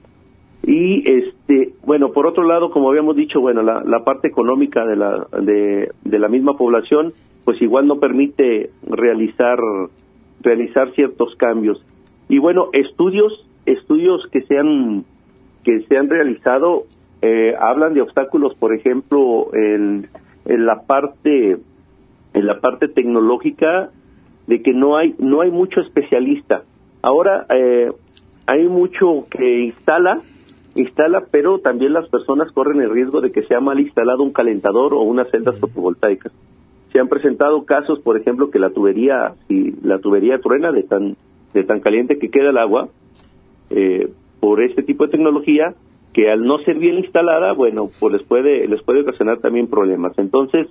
[0.63, 4.95] Y este bueno por otro lado como habíamos dicho bueno la, la parte económica de
[4.95, 9.57] la de, de, la misma población pues igual no permite realizar
[10.41, 11.83] realizar ciertos cambios.
[12.29, 15.03] Y bueno estudios estudios que se han
[15.63, 16.83] que se han realizado
[17.21, 20.07] eh, hablan de obstáculos por ejemplo en,
[20.45, 21.57] en la parte
[22.33, 23.89] en la parte tecnológica
[24.47, 26.63] de que no hay no hay mucho especialista
[27.01, 27.89] ahora eh,
[28.47, 30.21] hay mucho que instala
[30.75, 34.93] instala, pero también las personas corren el riesgo de que sea mal instalado un calentador
[34.93, 36.31] o unas celdas fotovoltaicas.
[36.91, 41.15] Se han presentado casos, por ejemplo, que la tubería, si la tubería truena de tan
[41.53, 42.87] de tan caliente que queda el agua,
[43.69, 45.73] eh, por este tipo de tecnología,
[46.13, 50.17] que al no ser bien instalada, bueno, pues les puede les puede ocasionar también problemas.
[50.17, 50.67] Entonces,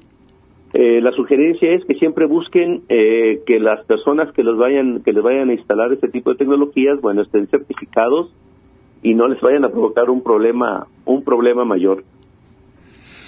[0.72, 5.12] eh, la sugerencia es que siempre busquen eh, que las personas que los vayan que
[5.12, 8.33] les vayan a instalar este tipo de tecnologías, bueno, estén certificados
[9.03, 12.05] y no les vayan a provocar un problema un problema mayor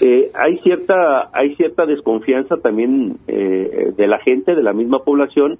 [0.01, 5.59] eh, hay cierta hay cierta desconfianza también eh, de la gente de la misma población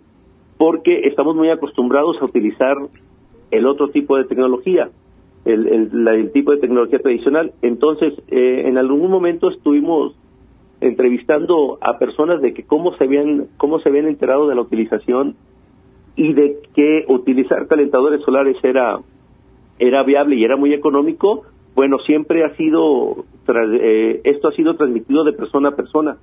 [0.59, 2.77] porque estamos muy acostumbrados a utilizar
[3.51, 4.91] el otro tipo de tecnología
[5.45, 7.53] el, el, tipo de tecnología tradicional.
[7.63, 10.15] Entonces eh, en algún momento estuvimos
[10.81, 15.37] entrevistando a personas de que cómo se habían cómo se habían enterado de la utilización
[16.17, 18.99] y de que utilizar calentadores solares era
[19.79, 21.43] era viable y era muy económico,
[21.75, 23.25] bueno, siempre ha sido,
[23.81, 26.19] eh, esto ha sido transmitido de persona a persona.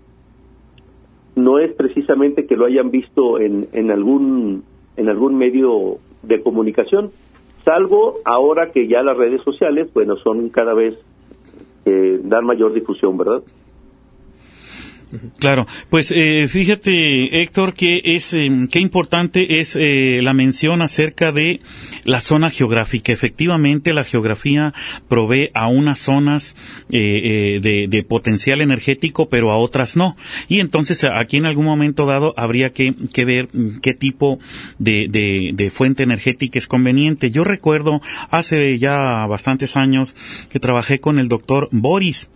[1.35, 4.63] No es precisamente que lo hayan visto en, en, algún,
[4.95, 7.11] en algún medio de comunicación,
[7.69, 10.97] salvo ahora que ya las redes sociales, bueno, son cada vez,
[11.85, 13.43] eh, dan mayor difusión, ¿verdad?
[15.39, 21.31] Claro, pues eh, fíjate Héctor que es em, qué importante es eh, la mención acerca
[21.31, 21.61] de
[22.03, 23.11] la zona geográfica.
[23.11, 24.73] Efectivamente, la geografía
[25.07, 26.55] provee a unas zonas
[26.91, 30.15] eh, de, potencial energético, pero a otras no.
[30.47, 33.49] Y entonces aquí en algún momento dado habría que, que ver
[33.81, 34.39] qué tipo
[34.77, 35.07] de,
[35.53, 37.31] de fuente energética es conveniente.
[37.31, 40.15] Yo recuerdo hace ya bastantes años
[40.51, 42.29] que trabajé con el doctor Boris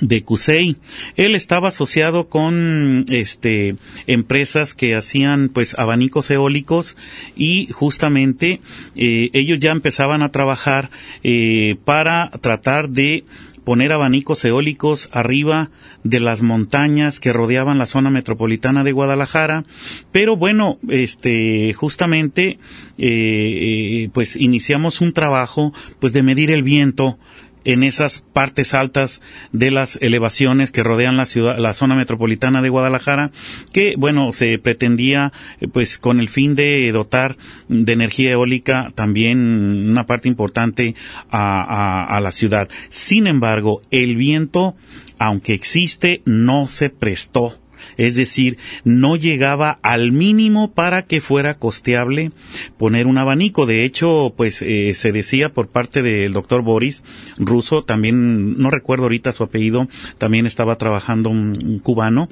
[0.00, 0.76] de Cusey.
[1.16, 6.96] Él estaba asociado con este empresas que hacían pues abanicos eólicos
[7.36, 8.60] y justamente
[8.96, 10.90] eh, ellos ya empezaban a trabajar
[11.22, 13.24] eh, para tratar de
[13.68, 15.70] poner abanicos eólicos arriba
[16.02, 19.64] de las montañas que rodeaban la zona metropolitana de Guadalajara,
[20.10, 22.58] pero bueno, este, justamente,
[22.96, 27.18] eh, pues iniciamos un trabajo, pues de medir el viento
[27.64, 29.20] en esas partes altas
[29.52, 33.30] de las elevaciones que rodean la ciudad, la zona metropolitana de Guadalajara,
[33.72, 37.36] que bueno, se pretendía eh, pues con el fin de dotar
[37.68, 40.94] de energía eólica también una parte importante
[41.30, 42.68] a, a la ciudad.
[42.88, 44.76] Sin embargo, el viento,
[45.18, 47.58] aunque existe, no se prestó
[47.96, 52.30] es decir, no llegaba al mínimo para que fuera costeable
[52.76, 53.66] poner un abanico.
[53.66, 57.02] De hecho, pues eh, se decía por parte del doctor Boris
[57.36, 62.28] Russo, también no recuerdo ahorita su apellido, también estaba trabajando un cubano,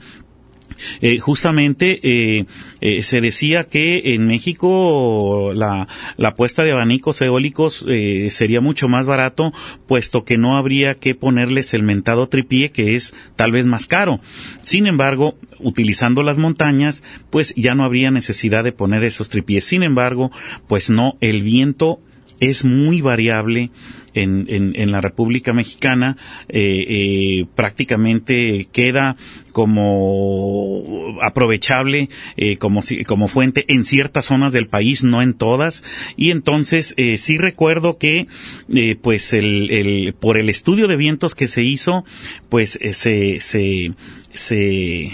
[1.01, 2.47] eh, justamente eh,
[2.81, 8.89] eh, se decía que en México la, la puesta de abanicos eólicos eh, sería mucho
[8.89, 9.53] más barato,
[9.87, 14.19] puesto que no habría que ponerles el mentado tripié, que es tal vez más caro.
[14.61, 19.65] Sin embargo, utilizando las montañas, pues ya no habría necesidad de poner esos tripiés.
[19.65, 20.31] Sin embargo,
[20.69, 22.01] pues no, el viento
[22.41, 23.71] es muy variable
[24.17, 26.17] en, en, en la República Mexicana,
[26.49, 29.17] eh, eh, prácticamente queda
[29.53, 35.83] como aprovechable eh, como, como fuente en ciertas zonas del país, no en todas.
[36.17, 38.27] Y entonces eh, sí recuerdo que
[38.75, 42.05] eh, pues el, el, por el estudio de vientos que se hizo,
[42.49, 43.93] pues eh, se, se,
[44.37, 45.11] se eh,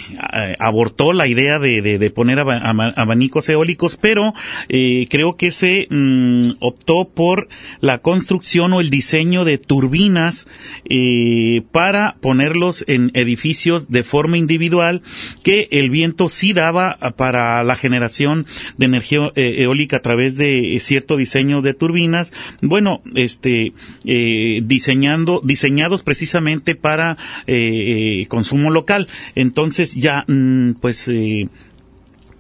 [0.59, 4.35] abortó la idea de, de, poner abanicos eólicos, pero
[4.69, 7.49] eh, creo que se mm, optó por
[7.81, 10.47] la construcción o el diseño de turbinas
[10.89, 15.03] eh, para ponerlos en edificios de forma individual
[15.43, 18.47] que el viento sí daba para la generación
[18.77, 22.33] de energía eh, eólica a través de cierto diseño de turbinas.
[22.61, 23.73] Bueno este
[24.05, 27.17] eh, diseñando diseñados precisamente para
[27.47, 31.49] eh, consumo local entonces ya mm, pues eh,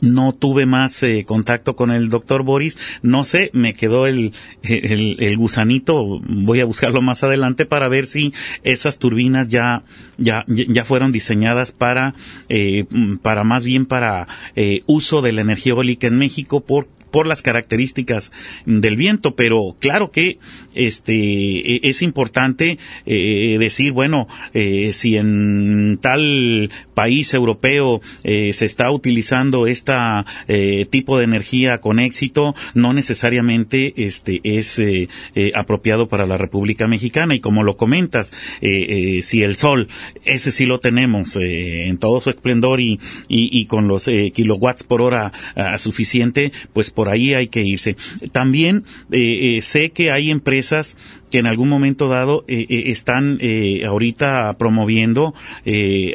[0.02, 5.36] no tuve más eh, contacto con el doctor Boris, no sé, me quedó el, el,
[5.38, 9.84] gusanito, voy a buscarlo más adelante para ver si esas turbinas ya,
[10.18, 12.14] ya, ya fueron diseñadas para,
[12.48, 12.84] eh,
[13.22, 17.42] para más bien para eh, uso de la energía eólica en México por por las
[17.42, 18.32] características
[18.66, 20.38] del viento, pero claro que
[20.74, 28.64] este e- es importante eh, decir, bueno, eh, si en tal país europeo eh, se
[28.66, 35.08] está utilizando esta eh, tipo de energía con éxito, no necesariamente este es eh,
[35.54, 37.34] apropiado para la República Mexicana.
[37.34, 39.88] Y como lo comentas, si el sol,
[40.24, 42.98] ese sí lo tenemos en todo su esplendor y,
[43.28, 45.32] y, y con los kilowatts por hora
[45.76, 47.96] suficiente, pues por ahí hay que irse.
[48.32, 50.96] También eh, eh, sé que hay empresas
[51.32, 55.34] que en algún momento dado eh, eh, están eh, ahorita promoviendo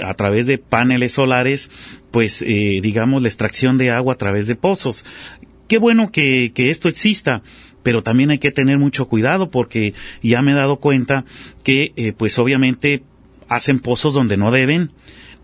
[0.04, 1.72] a través de paneles solares,
[2.12, 5.04] pues digamos la extracción de agua a través de pozos.
[5.68, 7.42] Qué bueno que, esto exista,
[7.82, 11.26] pero también hay que tener mucho cuidado porque ya me he dado cuenta
[11.64, 13.02] que pues obviamente
[13.50, 14.92] hacen pozos donde no deben,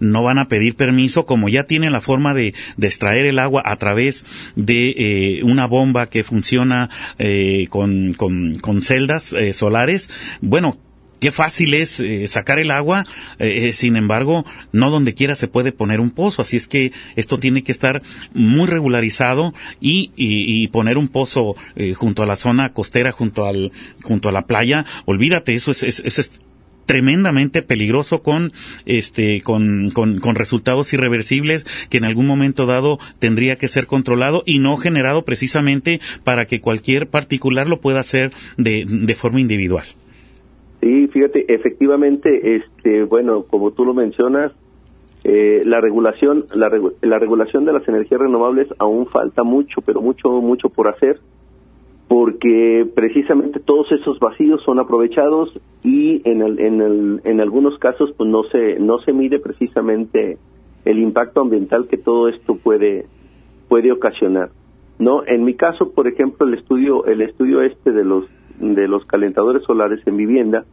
[0.03, 3.63] no van a pedir permiso, como ya tienen la forma de, de extraer el agua
[3.65, 4.25] a través
[4.55, 6.89] de eh, una bomba que funciona
[7.19, 8.15] eh, con,
[8.81, 10.09] celdas eh, solares.
[10.41, 10.77] Bueno,
[11.19, 13.05] qué fácil es eh, sacar el agua,
[13.39, 17.39] eh, sin embargo, no donde quiera se puede poner un pozo, así es que esto
[17.39, 18.01] tiene que estar
[18.33, 21.55] muy regularizado y, y, poner un pozo
[21.95, 23.71] junto a la zona costera, junto al,
[24.03, 26.31] junto a la playa, olvídate, eso es, es, es- es
[26.86, 28.51] tremendamente peligroso con
[28.86, 34.43] este con, con, con resultados irreversibles que en algún momento dado tendría que ser controlado
[34.45, 39.86] y no generado precisamente para que cualquier particular lo pueda hacer de, de forma individual.
[40.81, 44.51] Sí, fíjate, efectivamente, este, bueno, como tú lo mencionas,
[45.23, 46.69] eh, la regulación, la,
[47.01, 51.21] la regulación de las energías renovables aún falta mucho, pero mucho, mucho por hacer,
[52.14, 55.49] porque precisamente todos esos vacíos son aprovechados
[55.82, 60.38] y en, el, en, el, en algunos casos pues no se no se mide precisamente
[60.86, 63.07] el impacto ambiental que todo esto puede
[63.68, 64.51] puede ocasionar.
[64.99, 68.26] No, en mi caso, por ejemplo, el estudio el estudio este de los
[68.59, 70.66] de los calentadores solares en vivienda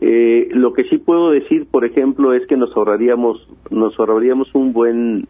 [0.00, 4.72] eh, lo que sí puedo decir, por ejemplo, es que nos ahorraríamos nos ahorraríamos un
[4.72, 5.24] buen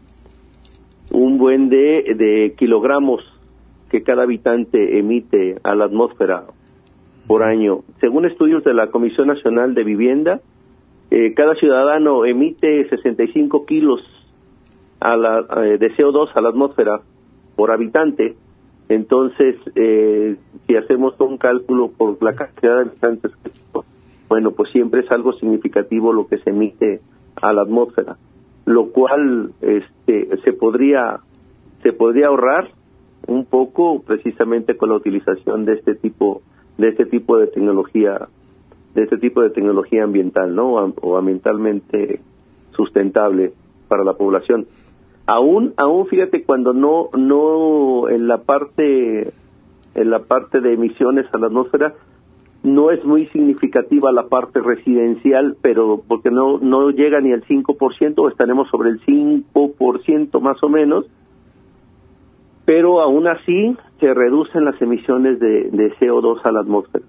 [1.11, 3.23] un buen de, de kilogramos
[3.95, 6.43] que cada habitante emite a la atmósfera
[7.27, 7.79] por año.
[8.01, 10.41] Según estudios de la Comisión Nacional de Vivienda,
[11.11, 14.01] eh, cada ciudadano emite 65 kilos
[14.99, 16.99] a la, eh, de CO2 a la atmósfera
[17.55, 18.35] por habitante.
[18.89, 20.35] Entonces, eh,
[20.67, 23.31] si hacemos un cálculo por la cantidad de habitantes,
[24.27, 26.99] bueno, pues siempre es algo significativo lo que se emite
[27.37, 28.17] a la atmósfera,
[28.65, 31.21] lo cual este, se podría
[31.81, 32.74] se podría ahorrar
[33.27, 36.41] un poco precisamente con la utilización de este tipo
[36.77, 38.27] de este tipo de tecnología
[38.93, 40.73] de este tipo de tecnología ambiental, ¿no?
[40.73, 42.21] O, ambientalmente
[42.71, 43.51] sustentable
[43.89, 44.67] para la población.
[45.25, 49.33] Aún aún fíjate cuando no no en la parte
[49.95, 51.93] en la parte de emisiones a la atmósfera
[52.63, 58.31] no es muy significativa la parte residencial, pero porque no no llega ni al 5%,
[58.31, 61.05] estaremos sobre el 5% más o menos,
[62.65, 67.05] pero aún así se reducen las emisiones de, de CO2 a la atmósfera.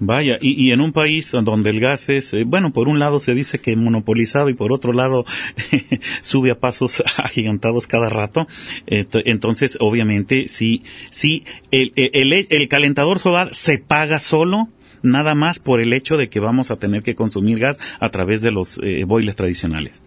[0.00, 3.32] Vaya, y, en un país donde el gas es, eh, bueno, por un lado se
[3.32, 5.24] dice que monopolizado y por otro lado
[6.20, 8.48] sube a pasos agigantados cada rato,
[8.86, 14.68] entonces obviamente sí, sí, el, el, el, calentador solar se paga solo
[15.02, 18.42] nada más por el hecho de que vamos a tener que consumir gas a través
[18.42, 20.02] de los eh, boilers tradicionales.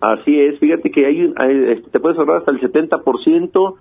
[0.00, 1.34] Así es, fíjate que hay,
[1.72, 3.74] este, te puedes ahorrar hasta el 70%,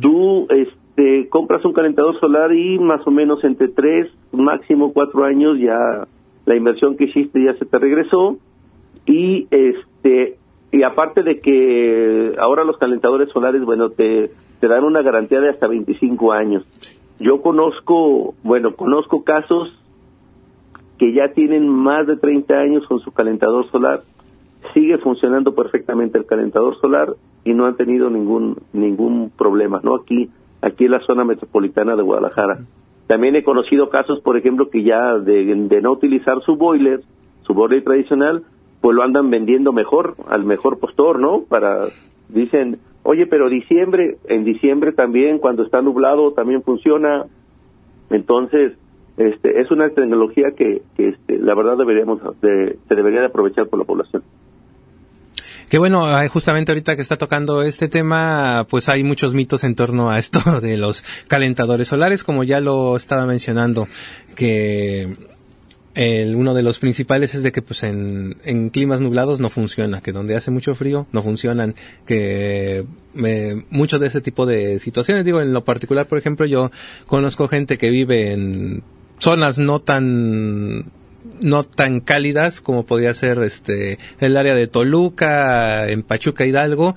[0.00, 5.58] tú este, compras un calentador solar y más o menos entre tres, máximo cuatro años
[5.58, 6.06] ya
[6.46, 8.38] la inversión que hiciste ya se te regresó.
[9.06, 10.36] Y este
[10.70, 14.30] y aparte de que ahora los calentadores solares, bueno, te,
[14.60, 16.64] te dan una garantía de hasta 25 años.
[17.18, 19.72] Yo conozco, bueno, conozco casos
[20.98, 24.02] que ya tienen más de 30 años con su calentador solar,
[24.74, 29.96] sigue funcionando perfectamente el calentador solar y no han tenido ningún ningún problema, ¿no?
[29.96, 30.30] Aquí
[30.60, 32.58] aquí en la zona metropolitana de Guadalajara.
[33.06, 37.00] También he conocido casos, por ejemplo, que ya de, de no utilizar su boiler,
[37.42, 38.42] su boiler tradicional,
[38.80, 41.42] pues lo andan vendiendo mejor, al mejor postor, ¿no?
[41.48, 41.86] Para,
[42.28, 47.24] dicen, oye, pero diciembre, en diciembre también, cuando está nublado, también funciona.
[48.10, 48.76] Entonces,
[49.16, 53.78] este, es una tecnología que, que este, la verdad deberíamos, se debería de aprovechar por
[53.78, 54.22] la población.
[55.68, 60.10] Que bueno, justamente ahorita que está tocando este tema, pues hay muchos mitos en torno
[60.10, 63.86] a esto de los calentadores solares, como ya lo estaba mencionando,
[64.34, 65.16] que
[66.34, 68.36] uno de los principales es de que pues en,
[68.72, 71.74] climas nublados no funciona, que donde hace mucho frío no funcionan,
[72.06, 76.70] que me, mucho de ese tipo de situaciones, digo, en lo particular, por ejemplo, yo
[77.06, 78.84] conozco gente que vive en
[79.18, 80.92] zonas no tan
[81.40, 86.94] no tan cálidas como podría ser este el área de Toluca, en Pachuca Hidalgo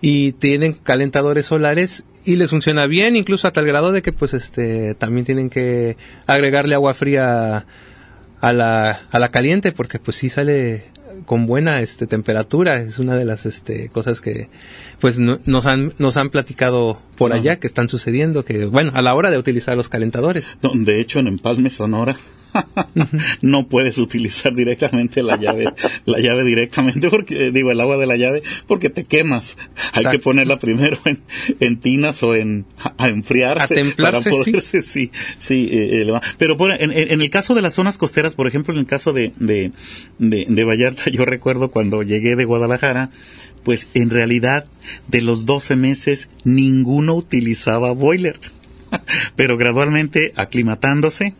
[0.00, 4.34] y tienen calentadores solares y les funciona bien incluso a tal grado de que pues
[4.34, 5.96] este también tienen que
[6.26, 7.66] agregarle agua fría
[8.40, 10.84] a la, a la caliente porque pues sí sale
[11.26, 12.80] con buena este temperatura.
[12.80, 14.48] Es una de las este cosas que
[15.00, 19.14] pues nos han nos han platicado por allá que están sucediendo que bueno a la
[19.14, 20.56] hora de utilizar los calentadores.
[20.74, 22.16] De hecho en Empalme Sonora
[23.42, 25.72] no puedes utilizar directamente la llave,
[26.04, 29.56] la llave directamente porque, digo, el agua de la llave, porque te quemas.
[29.92, 31.20] Hay que ponerla primero en,
[31.60, 33.62] en tinas o en, a enfriarse.
[33.64, 37.74] A templarse, para poderse, sí, sí, eh, eh pero en, en, el caso de las
[37.74, 39.72] zonas costeras, por ejemplo, en el caso de, de,
[40.18, 43.10] de, de Vallarta, yo recuerdo cuando llegué de Guadalajara,
[43.64, 44.66] pues en realidad
[45.08, 48.38] de los 12 meses ninguno utilizaba boiler.
[49.36, 51.34] Pero gradualmente aclimatándose,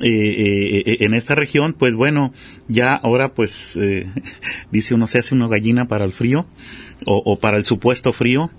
[0.00, 2.32] eh, eh, eh, en esta región, pues bueno,
[2.68, 4.08] ya ahora pues eh,
[4.70, 6.46] dice uno se hace una gallina para el frío
[7.06, 8.50] o, o para el supuesto frío.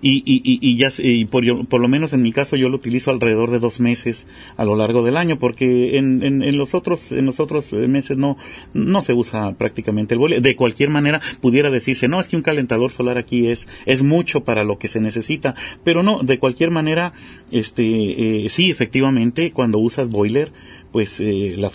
[0.00, 3.10] Y, y, y, ya y por, por lo menos en mi caso yo lo utilizo
[3.10, 4.26] alrededor de dos meses
[4.56, 8.16] a lo largo del año porque en, en, en los otros en los otros meses
[8.16, 8.36] no
[8.74, 12.42] no se usa prácticamente el boiler de cualquier manera pudiera decirse no es que un
[12.42, 16.70] calentador solar aquí es es mucho para lo que se necesita pero no de cualquier
[16.70, 17.12] manera
[17.50, 20.52] este eh, sí efectivamente cuando usas boiler
[20.92, 21.70] pues eh, la,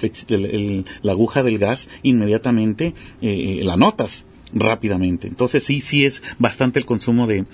[1.02, 5.28] la aguja del gas inmediatamente eh, la notas rápidamente.
[5.28, 7.46] Entonces sí, sí es bastante el consumo de,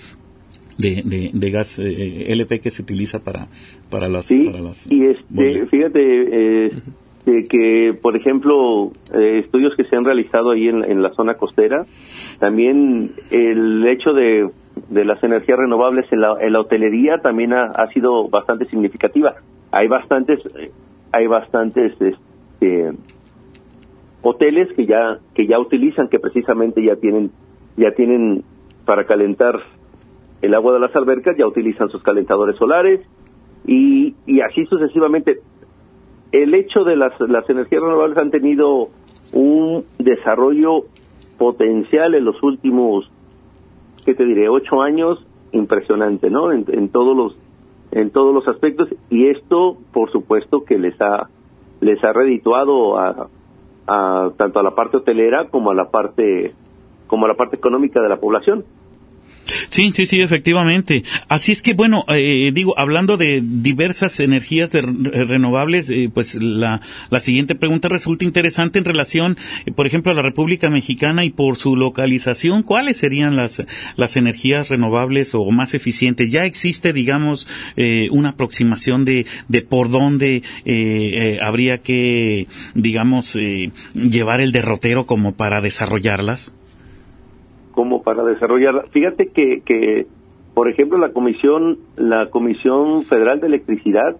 [0.78, 3.48] de, de, gas eh, LP que se utiliza para,
[3.90, 4.26] para las...
[4.26, 6.70] Sí, para las y este, fíjate eh,
[7.48, 11.84] que, por ejemplo, eh, estudios que se han realizado ahí en, en, la zona costera,
[12.38, 14.48] también el hecho de,
[14.88, 19.34] de las energías renovables en la, en la hotelería también ha, ha, sido bastante significativa.
[19.70, 20.40] Hay bastantes,
[21.12, 22.92] hay bastantes este,
[24.22, 27.30] hoteles que ya que ya utilizan que precisamente ya tienen
[27.76, 28.44] ya tienen
[28.84, 29.60] para calentar
[30.42, 33.00] el agua de las albercas ya utilizan sus calentadores solares
[33.66, 35.40] y, y así sucesivamente.
[36.32, 38.88] El hecho de las las energías renovables han tenido
[39.32, 40.84] un desarrollo
[41.38, 43.10] potencial en los últimos
[44.04, 47.36] qué te diré ocho años impresionante no en, en todos los
[47.92, 51.28] en todos los aspectos y esto por supuesto que les ha
[51.80, 53.28] les ha redituado a,
[53.90, 56.54] a, tanto a la parte hotelera como a la parte
[57.08, 58.64] como a la parte económica de la población.
[59.70, 61.04] Sí, sí, sí, efectivamente.
[61.28, 66.80] Así es que, bueno, eh, digo, hablando de diversas energías de, renovables, eh, pues la,
[67.10, 69.36] la siguiente pregunta resulta interesante en relación,
[69.66, 72.62] eh, por ejemplo, a la República Mexicana y por su localización.
[72.62, 73.62] ¿Cuáles serían las,
[73.96, 76.30] las energías renovables o más eficientes?
[76.30, 77.46] ¿Ya existe, digamos,
[77.76, 83.36] eh, una aproximación de, de por dónde eh, habría que, digamos,
[83.94, 86.52] llevar el derrotero como para desarrollarlas?
[87.72, 88.88] Como para desarrollar.
[88.90, 90.06] Fíjate que, que,
[90.54, 94.16] por ejemplo, la Comisión, la Comisión Federal de Electricidad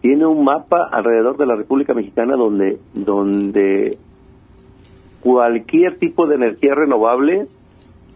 [0.00, 3.98] tiene un mapa alrededor de la República Mexicana donde, donde
[5.20, 7.46] cualquier tipo de energía renovable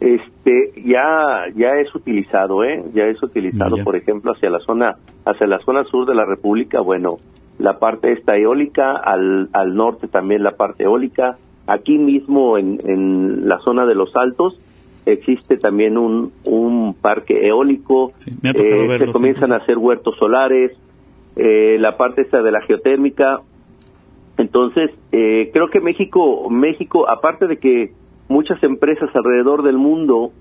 [0.00, 5.46] este ya ya es utilizado eh ya es utilizado por ejemplo hacia la zona hacia
[5.46, 6.80] la zona sur de la república.
[6.80, 7.18] Bueno
[7.58, 11.36] la parte esta eólica al, al norte también la parte eólica.
[11.66, 14.58] Aquí mismo en, en la zona de los altos
[15.06, 20.72] existe también un, un parque eólico eh, se comienzan a hacer huertos solares
[21.36, 23.40] eh, la parte esta de la geotérmica.
[24.38, 27.92] Entonces eh, creo que México México aparte de que
[28.28, 30.32] muchas empresas alrededor del mundo,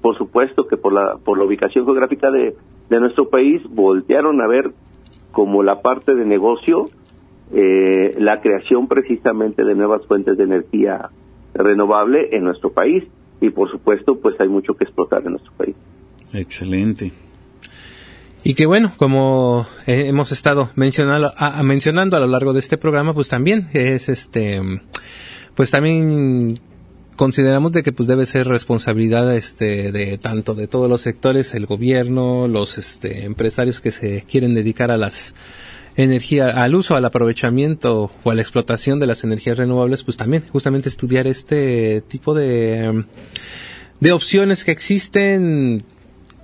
[0.00, 2.54] por supuesto que por la, por la ubicación geográfica de,
[2.88, 4.70] de nuestro país, voltearon a ver
[5.30, 6.86] como la parte de negocio
[7.52, 11.10] eh, la creación precisamente de nuevas fuentes de energía
[11.54, 13.04] renovable en nuestro país
[13.40, 15.74] y por supuesto pues hay mucho que explotar en nuestro país.
[16.32, 17.12] Excelente.
[18.42, 23.12] Y que bueno, como hemos estado mencionando a, mencionando a lo largo de este programa,
[23.12, 24.62] pues también es este,
[25.54, 26.58] pues también
[27.16, 31.66] consideramos de que pues debe ser responsabilidad este de tanto de todos los sectores el
[31.66, 35.34] gobierno los este empresarios que se quieren dedicar a las
[36.02, 40.44] energía al uso al aprovechamiento o a la explotación de las energías renovables pues también
[40.50, 43.04] justamente estudiar este tipo de
[44.00, 45.82] de opciones que existen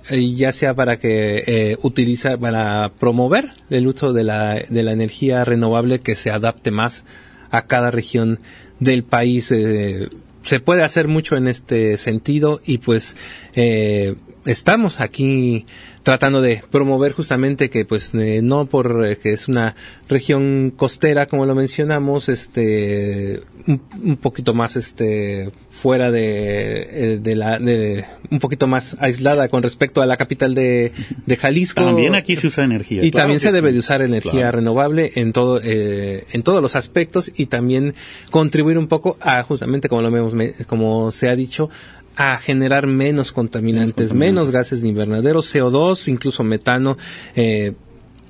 [0.09, 4.91] eh, ya sea para que eh, utilizar para promover el uso de la de la
[4.91, 7.03] energía renovable que se adapte más
[7.49, 8.39] a cada región
[8.79, 10.09] del país eh,
[10.47, 13.17] se puede hacer mucho en este sentido y pues
[13.53, 14.15] eh,
[14.47, 15.65] estamos aquí
[16.03, 19.75] tratando de promover justamente que pues eh, no por eh, que es una
[20.07, 27.59] región costera como lo mencionamos este un, poquito más este fuera de, eh, de la
[27.59, 30.91] de, un poquito más aislada con respecto a la capital de,
[31.25, 31.83] de Jalisco.
[31.83, 33.03] También aquí se usa energía.
[33.03, 37.31] Y también se debe de usar energía renovable en todo eh, en todos los aspectos
[37.35, 37.93] y también
[38.31, 40.33] contribuir un poco a justamente como lo vemos
[40.65, 41.69] como se ha dicho
[42.17, 46.97] a generar menos contaminantes, menos, gases de invernadero, CO2, incluso metano,
[47.35, 47.73] eh,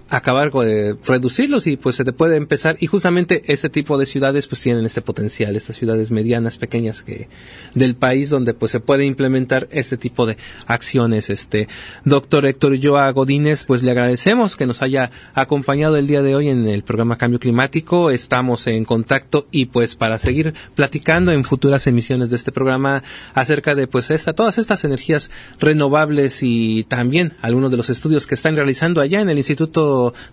[0.10, 2.78] acabar de reducirlos y pues se te puede empezar.
[2.80, 7.28] Y justamente este tipo de ciudades pues tienen este potencial estas ciudades medianas pequeñas que
[7.74, 11.30] del país donde pues se puede implementar este tipo de acciones.
[11.30, 11.68] Este
[12.06, 16.50] doctor Héctor Joa Godínez pues le agradecemos que nos haya acompañado el día de hoy
[16.50, 18.12] en el programa Cambio Climático.
[18.12, 23.04] Estamos en contacto y pues para seguir platicando en futuras emisiones de este programa
[23.34, 25.30] acerca de pues esta todas estas energías
[25.60, 29.38] renovables y también algunos de los estudios que están realizando allá en el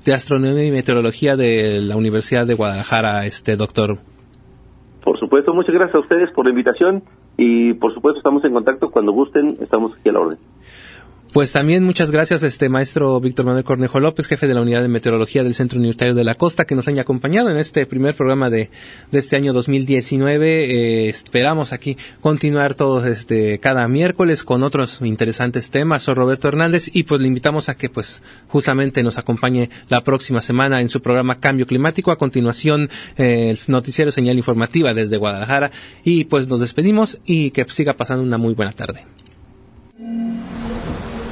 [0.05, 3.99] De Astronomía y Meteorología de la Universidad de Guadalajara, este doctor.
[5.03, 7.03] Por supuesto, muchas gracias a ustedes por la invitación
[7.37, 10.39] y por supuesto estamos en contacto cuando gusten, estamos aquí a la orden.
[11.35, 14.89] Pues también muchas gracias este maestro Víctor Manuel Cornejo López, jefe de la Unidad de
[14.89, 18.51] Meteorología del Centro Universitario de la Costa, que nos haya acompañado en este primer programa
[18.51, 18.70] de,
[19.11, 21.07] este año 2019.
[21.07, 26.05] Eh, esperamos aquí continuar todos este cada miércoles con otros interesantes temas.
[26.05, 30.41] Soy Roberto Hernández y pues le invitamos a que pues justamente nos acompañe la próxima
[30.41, 32.12] semana en su programa Cambio Climático.
[32.12, 35.72] A continuación eh, el noticiero señal informativa desde Guadalajara
[36.05, 39.05] y pues nos despedimos y que siga pasando una muy buena tarde.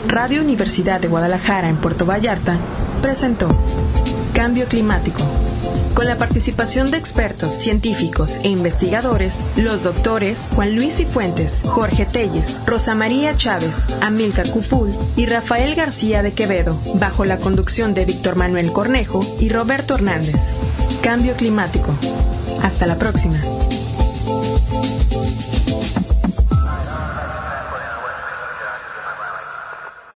[0.08, 2.56] Radio Universidad de Guadalajara en Puerto Vallarta
[3.00, 3.48] presentó
[4.34, 5.20] Cambio Climático.
[5.94, 12.60] Con la participación de expertos, científicos e investigadores, los doctores Juan Luis Cifuentes, Jorge Telles,
[12.66, 18.36] Rosa María Chávez, Amilcar Cupul y Rafael García de Quevedo, bajo la conducción de Víctor
[18.36, 20.58] Manuel Cornejo y Roberto Hernández.
[21.02, 21.92] Cambio Climático.
[22.62, 23.38] Hasta la próxima.